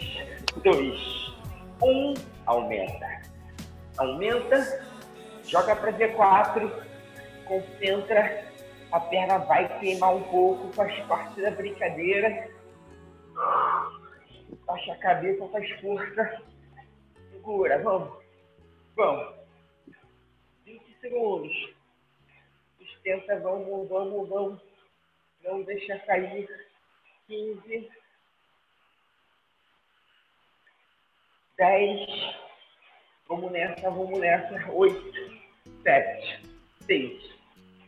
[0.64, 1.34] 2,
[1.80, 2.14] 1.
[2.44, 3.22] Aumenta.
[3.98, 4.84] Aumenta.
[5.44, 6.72] Joga para Z4
[7.44, 8.44] concentra,
[8.90, 12.50] a perna vai queimar um pouco, faz parte da brincadeira.
[14.68, 16.42] Baixa a cabeça, faz força.
[17.32, 18.22] Segura, vamos.
[18.94, 19.34] Vamos.
[20.64, 21.74] 20 segundos.
[22.78, 24.62] Sustenta, vamos, vamos, vamos.
[25.42, 26.48] Não deixa cair.
[27.26, 27.90] 15.
[31.56, 32.36] 10.
[33.26, 34.70] Vamos nessa, vamos nessa.
[34.70, 35.42] 8.
[35.82, 36.42] 7.
[36.86, 37.38] 6.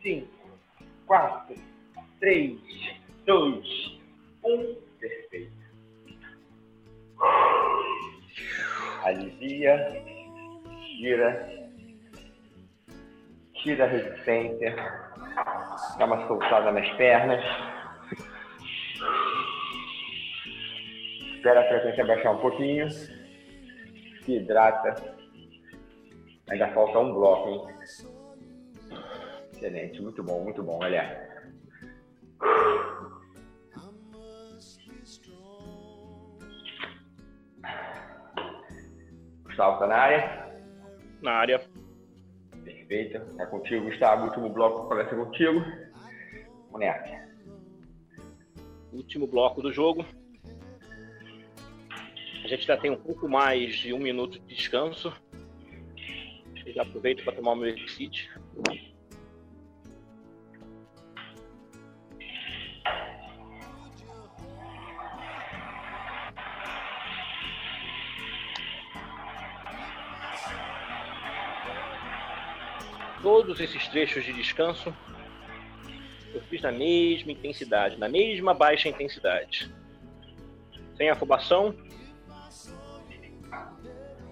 [0.02, 0.26] 5,
[1.06, 1.54] 4,
[2.20, 2.58] 3,
[3.26, 4.00] 2,
[4.42, 4.74] 1.
[4.98, 5.59] Perfeito.
[9.04, 9.76] Alivia,
[10.98, 11.48] gira,
[13.54, 14.74] tira a resistência,
[15.98, 17.44] dá uma soltada nas pernas.
[21.36, 22.90] Espera a frequência baixar um pouquinho.
[22.90, 23.16] Se
[24.26, 24.94] hidrata.
[26.50, 27.76] Ainda falta um bloco, hein?
[29.52, 31.28] Excelente, muito bom, muito bom, olha.
[39.60, 40.46] Gustavo tá na área?
[41.20, 41.60] Na área.
[42.64, 43.36] Perfeito.
[43.36, 44.24] Tá contigo, Gustavo.
[44.24, 45.62] Último bloco começa contigo.
[46.70, 47.28] Vamos nessa.
[48.90, 50.06] Último bloco do jogo.
[52.42, 55.12] A gente já tem um pouco mais de um minuto de descanso.
[56.66, 58.30] Já aproveito para tomar o meu exit.
[73.40, 74.94] Todos esses trechos de descanso
[76.34, 79.72] eu fiz na mesma intensidade, na mesma baixa intensidade.
[80.94, 81.74] Sem afobação,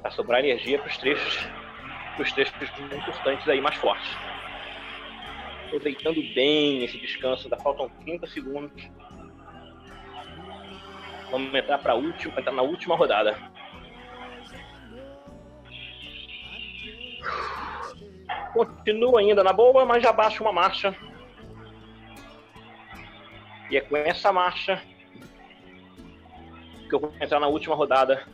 [0.02, 1.38] para sobrar energia para os trechos,
[2.20, 2.54] os trechos
[2.92, 4.14] importantes aí mais fortes.
[5.64, 8.90] Aproveitando bem esse descanso, ainda faltam 30 segundos.
[11.30, 13.38] Vamos entrar para última, entrar na última rodada.
[18.58, 20.92] Continua ainda na boa, mas já baixa uma marcha.
[23.70, 24.82] E é com essa marcha
[26.88, 28.26] que eu vou entrar na última rodada,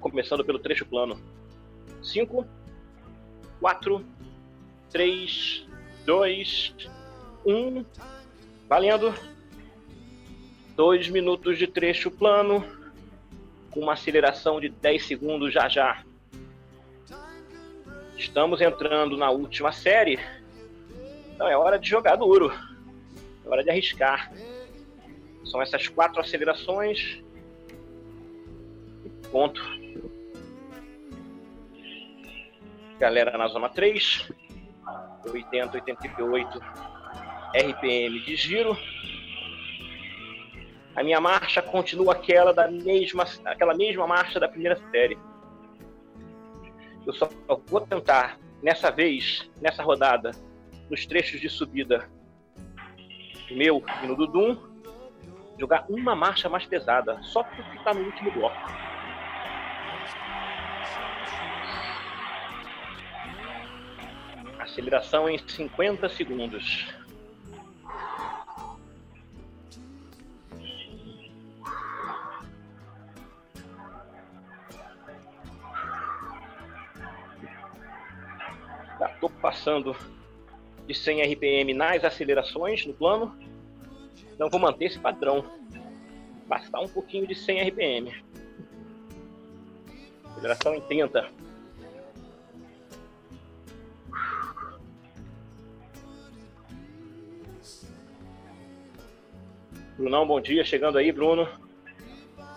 [0.00, 1.16] começando pelo trecho plano.
[2.02, 2.44] 5,
[3.60, 4.04] 4,
[4.90, 5.64] 3,
[6.04, 6.74] 2,
[7.46, 7.84] 1.
[8.68, 9.14] Valendo.
[10.74, 12.66] Dois minutos de trecho plano,
[13.70, 16.02] com uma aceleração de 10 segundos já já.
[18.16, 20.18] Estamos entrando na última série.
[21.34, 22.52] Então é hora de jogar duro.
[23.44, 24.32] É hora de arriscar.
[25.44, 27.22] São essas quatro acelerações.
[29.30, 29.60] Ponto.
[32.98, 34.30] Galera na zona 3.
[35.32, 36.60] 80, 88
[37.54, 38.76] RPM de giro.
[40.94, 45.18] A minha marcha continua aquela da mesma, aquela mesma marcha da primeira série.
[47.06, 47.28] Eu só
[47.66, 50.30] vou tentar, nessa vez, nessa rodada,
[50.90, 52.08] nos trechos de subida,
[53.50, 54.56] meu e no Dudum,
[55.58, 58.56] jogar uma marcha mais pesada, só porque está no último bloco.
[64.58, 67.03] Aceleração em 50 segundos.
[79.24, 79.96] Estou passando
[80.86, 83.34] de 100 RPM nas acelerações no plano.
[84.34, 85.42] Então vou manter esse padrão.
[86.46, 88.22] Bastar um pouquinho de 100 RPM.
[90.26, 91.30] Aceleração em 30.
[99.96, 100.62] Brunão, bom dia.
[100.66, 101.48] Chegando aí, Bruno.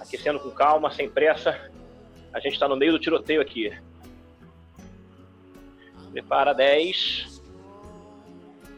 [0.01, 1.71] Aquecendo com calma, sem pressa.
[2.33, 3.71] A gente está no meio do tiroteio aqui.
[6.11, 7.41] Prepara 10.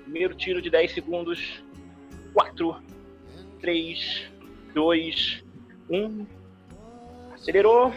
[0.04, 1.64] Primeiro tiro de 10 segundos.
[2.34, 2.82] 4,
[3.62, 4.32] 3,
[4.74, 5.44] 2,
[5.90, 6.26] 1.
[7.34, 7.94] Acelerou.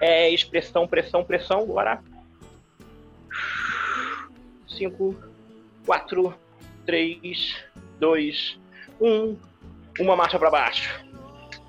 [0.00, 0.44] 10.
[0.44, 1.66] Pressão, pressão, pressão.
[1.66, 2.02] Bora.
[4.68, 5.16] 5,
[5.84, 6.34] 4,
[6.86, 7.56] 3,
[7.98, 8.60] 2,
[9.00, 9.36] 1.
[10.00, 11.04] Uma marcha para baixo.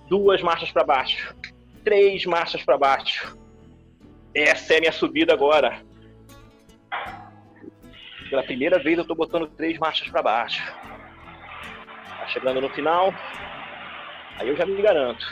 [0.07, 1.35] Duas marchas para baixo.
[1.83, 3.37] Três marchas para baixo.
[4.33, 5.81] Essa é a minha subida agora.
[8.29, 10.63] Pela primeira vez eu estou botando três marchas para baixo.
[12.19, 13.13] Tá chegando no final.
[14.37, 15.25] Aí eu já me garanto.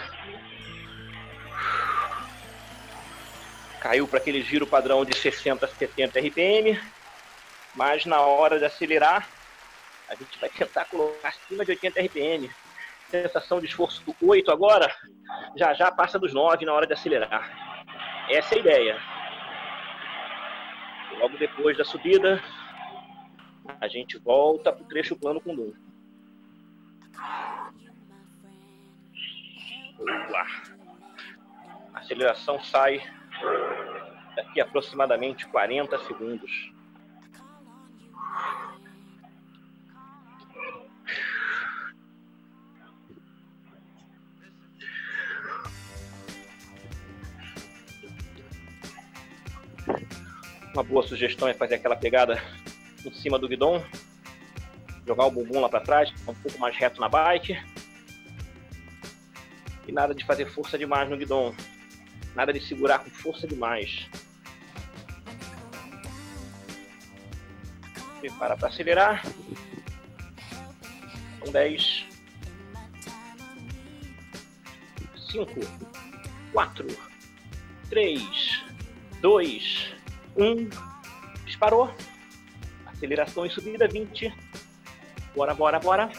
[3.79, 6.79] Caiu para aquele giro padrão de 60 70 RPM.
[7.75, 9.29] Mas na hora de acelerar,
[10.09, 12.49] a gente vai tentar colocar acima de 80 RPM.
[13.11, 14.93] Sensação de esforço do 8 agora,
[15.55, 17.67] já já passa dos 9 na hora de acelerar.
[18.29, 19.01] Essa é a ideia.
[21.19, 22.41] Logo depois da subida,
[23.79, 25.73] a gente volta para o trecho plano com Dum.
[31.93, 33.01] A aceleração sai
[34.35, 36.51] daqui a aproximadamente 40 segundos.
[50.73, 52.39] Uma boa sugestão é fazer aquela pegada
[53.05, 53.83] em cima do guidão,
[55.05, 57.57] jogar o bumbum lá para trás, um pouco mais reto na bike.
[59.87, 61.55] E nada de fazer força demais no guidão,
[62.35, 64.07] nada de segurar com força demais.
[68.19, 69.23] Prepara para acelerar.
[71.39, 72.05] São 10.
[75.31, 75.59] 5,
[76.53, 76.87] 4,
[77.89, 78.63] 3,
[79.21, 79.93] 2,
[80.35, 80.69] 1.
[81.45, 81.93] Disparou.
[82.97, 84.33] Aceleração e subida 20.
[85.35, 86.09] Bora, bora, bora.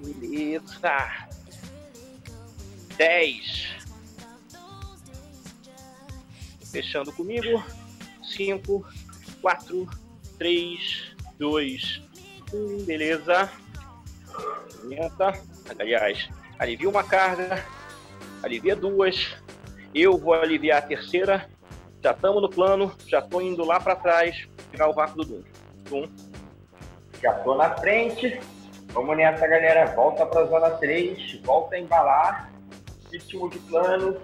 [0.00, 1.28] Beleza.
[2.96, 3.76] 10.
[6.72, 7.62] Fechando comigo.
[8.22, 8.86] 5,
[9.42, 9.88] 4,
[10.38, 12.02] 3, 2,
[12.54, 12.84] 1.
[12.84, 13.52] Beleza.
[14.82, 15.42] Aumenta.
[15.78, 16.26] Aliás,
[16.58, 17.66] alivia uma carga.
[18.42, 19.36] Alivia duas.
[19.94, 21.50] Eu vou aliviar a terceira
[22.02, 25.44] Já estamos no plano, já estou indo lá para trás pegar o vácuo do.
[25.88, 26.08] Dum.
[27.20, 28.40] Já estou na frente.
[28.92, 29.86] Vamos nessa, galera.
[29.94, 32.52] Volta para a zona 3, volta a embalar.
[33.10, 34.16] Ritmo de plano.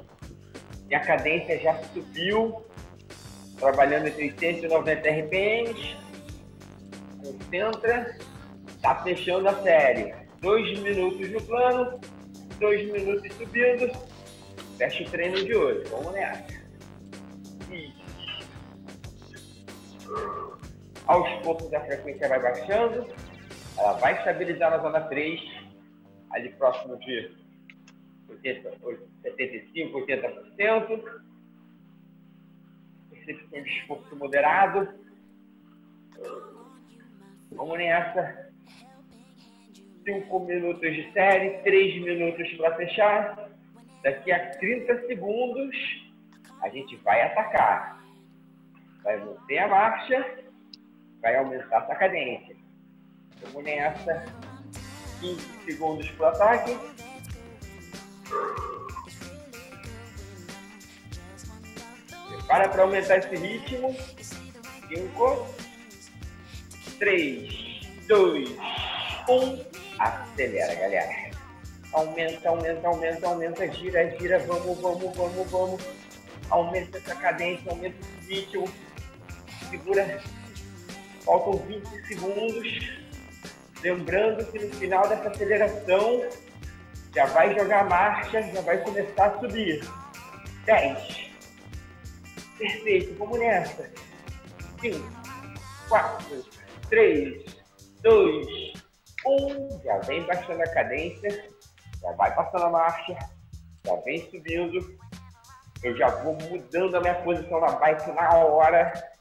[0.89, 2.65] E a cadência já subiu.
[3.59, 5.97] Trabalhando entre 80 e 90 RPMs.
[7.23, 8.19] Concentra.
[8.81, 10.15] Tá fechando a série.
[10.41, 12.01] Dois minutos no plano.
[12.61, 13.91] Dois minutos subindo.
[14.79, 15.89] Fecha o treino de hoje.
[15.91, 16.54] Vamos nessa.
[21.07, 23.07] Aos poucos a frequência vai baixando,
[23.77, 25.41] ela vai estabilizar na zona 3,
[26.31, 27.31] ali próximo de
[28.29, 28.71] 80,
[29.23, 31.23] 75, 80%.
[33.11, 34.89] Percepção de esforço moderado.
[37.53, 38.53] Vamos nessa.
[40.05, 43.51] 5 minutos de série, 3 minutos para fechar.
[44.03, 45.77] Daqui a 30 segundos,
[46.61, 48.04] a gente vai atacar.
[49.05, 50.45] Vai manter a marcha
[51.25, 52.55] vai aumentar essa cadência.
[53.41, 54.27] Vamos nessa.
[55.21, 56.79] 15 segundos para o ataque.
[62.29, 63.97] Prepara para aumentar esse ritmo.
[64.89, 65.47] 5,
[66.99, 69.65] 3, 2, 1.
[69.99, 71.31] Acelera, galera.
[71.95, 73.73] Aumenta, aumenta, aumenta, aumenta.
[73.73, 74.39] Gira, gira.
[74.41, 75.83] Vamos, vamos, vamos, vamos.
[76.51, 78.69] Aumenta essa cadência, aumenta esse ritmo.
[79.75, 80.23] Segura
[81.25, 82.93] Faltam 20 segundos.
[83.83, 86.23] Lembrando que no final dessa aceleração
[87.13, 89.85] já vai jogar marcha, já vai começar a subir.
[90.65, 91.31] 10.
[92.57, 93.91] Perfeito, vamos nessa.
[94.81, 94.97] 5,
[95.89, 96.45] 4,
[96.89, 97.45] 3,
[98.01, 98.47] 2,
[99.27, 99.81] 1.
[99.83, 101.51] Já vem baixando a cadência,
[102.01, 103.19] já vai passando a marcha,
[103.85, 104.99] já vem subindo.
[105.83, 109.14] Eu já vou mudando a minha posição na bike na hora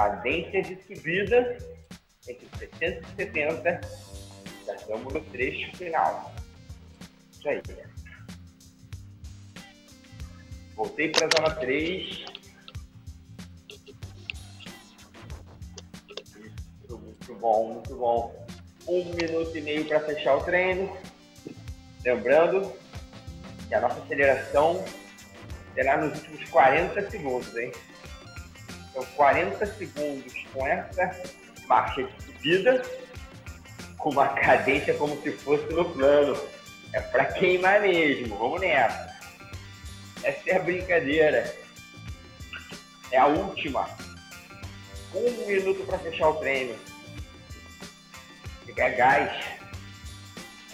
[0.00, 1.58] cadência de subida
[2.26, 3.80] entre 370
[4.64, 6.34] já estamos no trecho final.
[7.30, 7.62] Isso aí.
[10.74, 12.24] Voltei para a zona 3.
[16.38, 18.46] Muito, muito bom, muito bom.
[18.88, 20.96] Um minuto e meio para fechar o treino.
[22.02, 22.72] Lembrando
[23.68, 24.82] que a nossa aceleração
[25.74, 27.70] será nos últimos 40 segundos, hein?
[28.90, 31.12] Então, 40 segundos com essa
[31.66, 32.82] marcha de subida,
[33.98, 36.36] com uma cadência como se fosse no plano.
[36.92, 38.36] É para queimar mesmo.
[38.36, 39.16] Vamos nessa.
[40.24, 41.56] Essa é a brincadeira.
[43.12, 43.88] É a última.
[45.14, 46.76] Um minuto para fechar o treino.
[48.66, 49.44] Fica gás.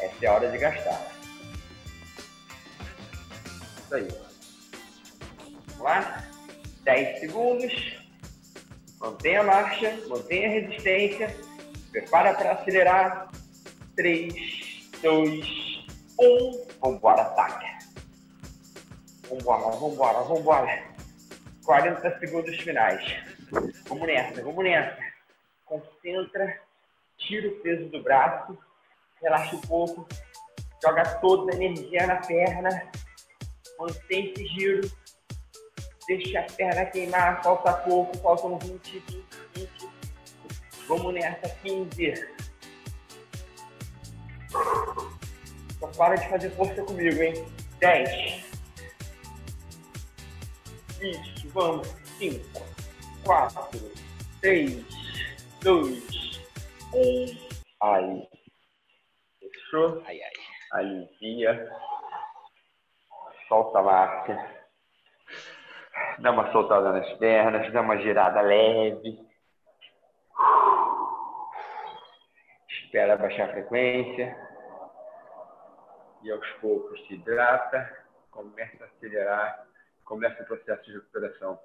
[0.01, 1.07] Essa é a hora de gastar.
[3.85, 4.09] Isso aí.
[5.69, 6.25] Vamos lá?
[6.85, 8.06] 10 segundos.
[9.01, 11.37] Mantenha a marcha, mantenha a resistência.
[11.91, 13.31] Prepara para acelerar.
[13.95, 14.35] 3,
[15.03, 15.87] 2,
[16.21, 16.67] 1.
[16.81, 17.67] Vambora, ataque.
[19.29, 20.85] Vambora, vambora, vambora.
[21.65, 23.03] 40 segundos finais.
[23.89, 24.99] Vamos nessa, vamos nessa.
[25.65, 26.61] Concentra,
[27.19, 28.57] tira o peso do braço,
[29.21, 30.07] relaxa um pouco,
[30.83, 32.71] joga toda a energia na perna,
[33.79, 34.91] mantém esse giro
[36.07, 39.89] deixa a perna queimar, falta pouco, faltam 20, 20, 20.
[40.87, 42.37] Vamos nessa, 15.
[45.81, 47.35] Só para de fazer força comigo, hein?
[47.81, 48.45] 10.
[51.01, 51.89] Isso, vamos.
[52.19, 52.41] 5,
[53.25, 53.93] 4,
[54.41, 54.85] 3,
[55.61, 56.41] 2,
[56.95, 57.49] 1.
[57.83, 58.29] Aí.
[59.41, 60.03] Fechou?
[60.07, 60.33] Ai, ai.
[60.73, 61.69] Alivia.
[63.49, 64.66] Solta a marca
[66.19, 69.19] dá uma soltada nas pernas, dá uma girada leve.
[72.69, 74.37] Espera baixar a frequência.
[76.23, 79.67] E aos poucos se hidrata, começa a acelerar,
[80.05, 81.59] começa o processo de recuperação.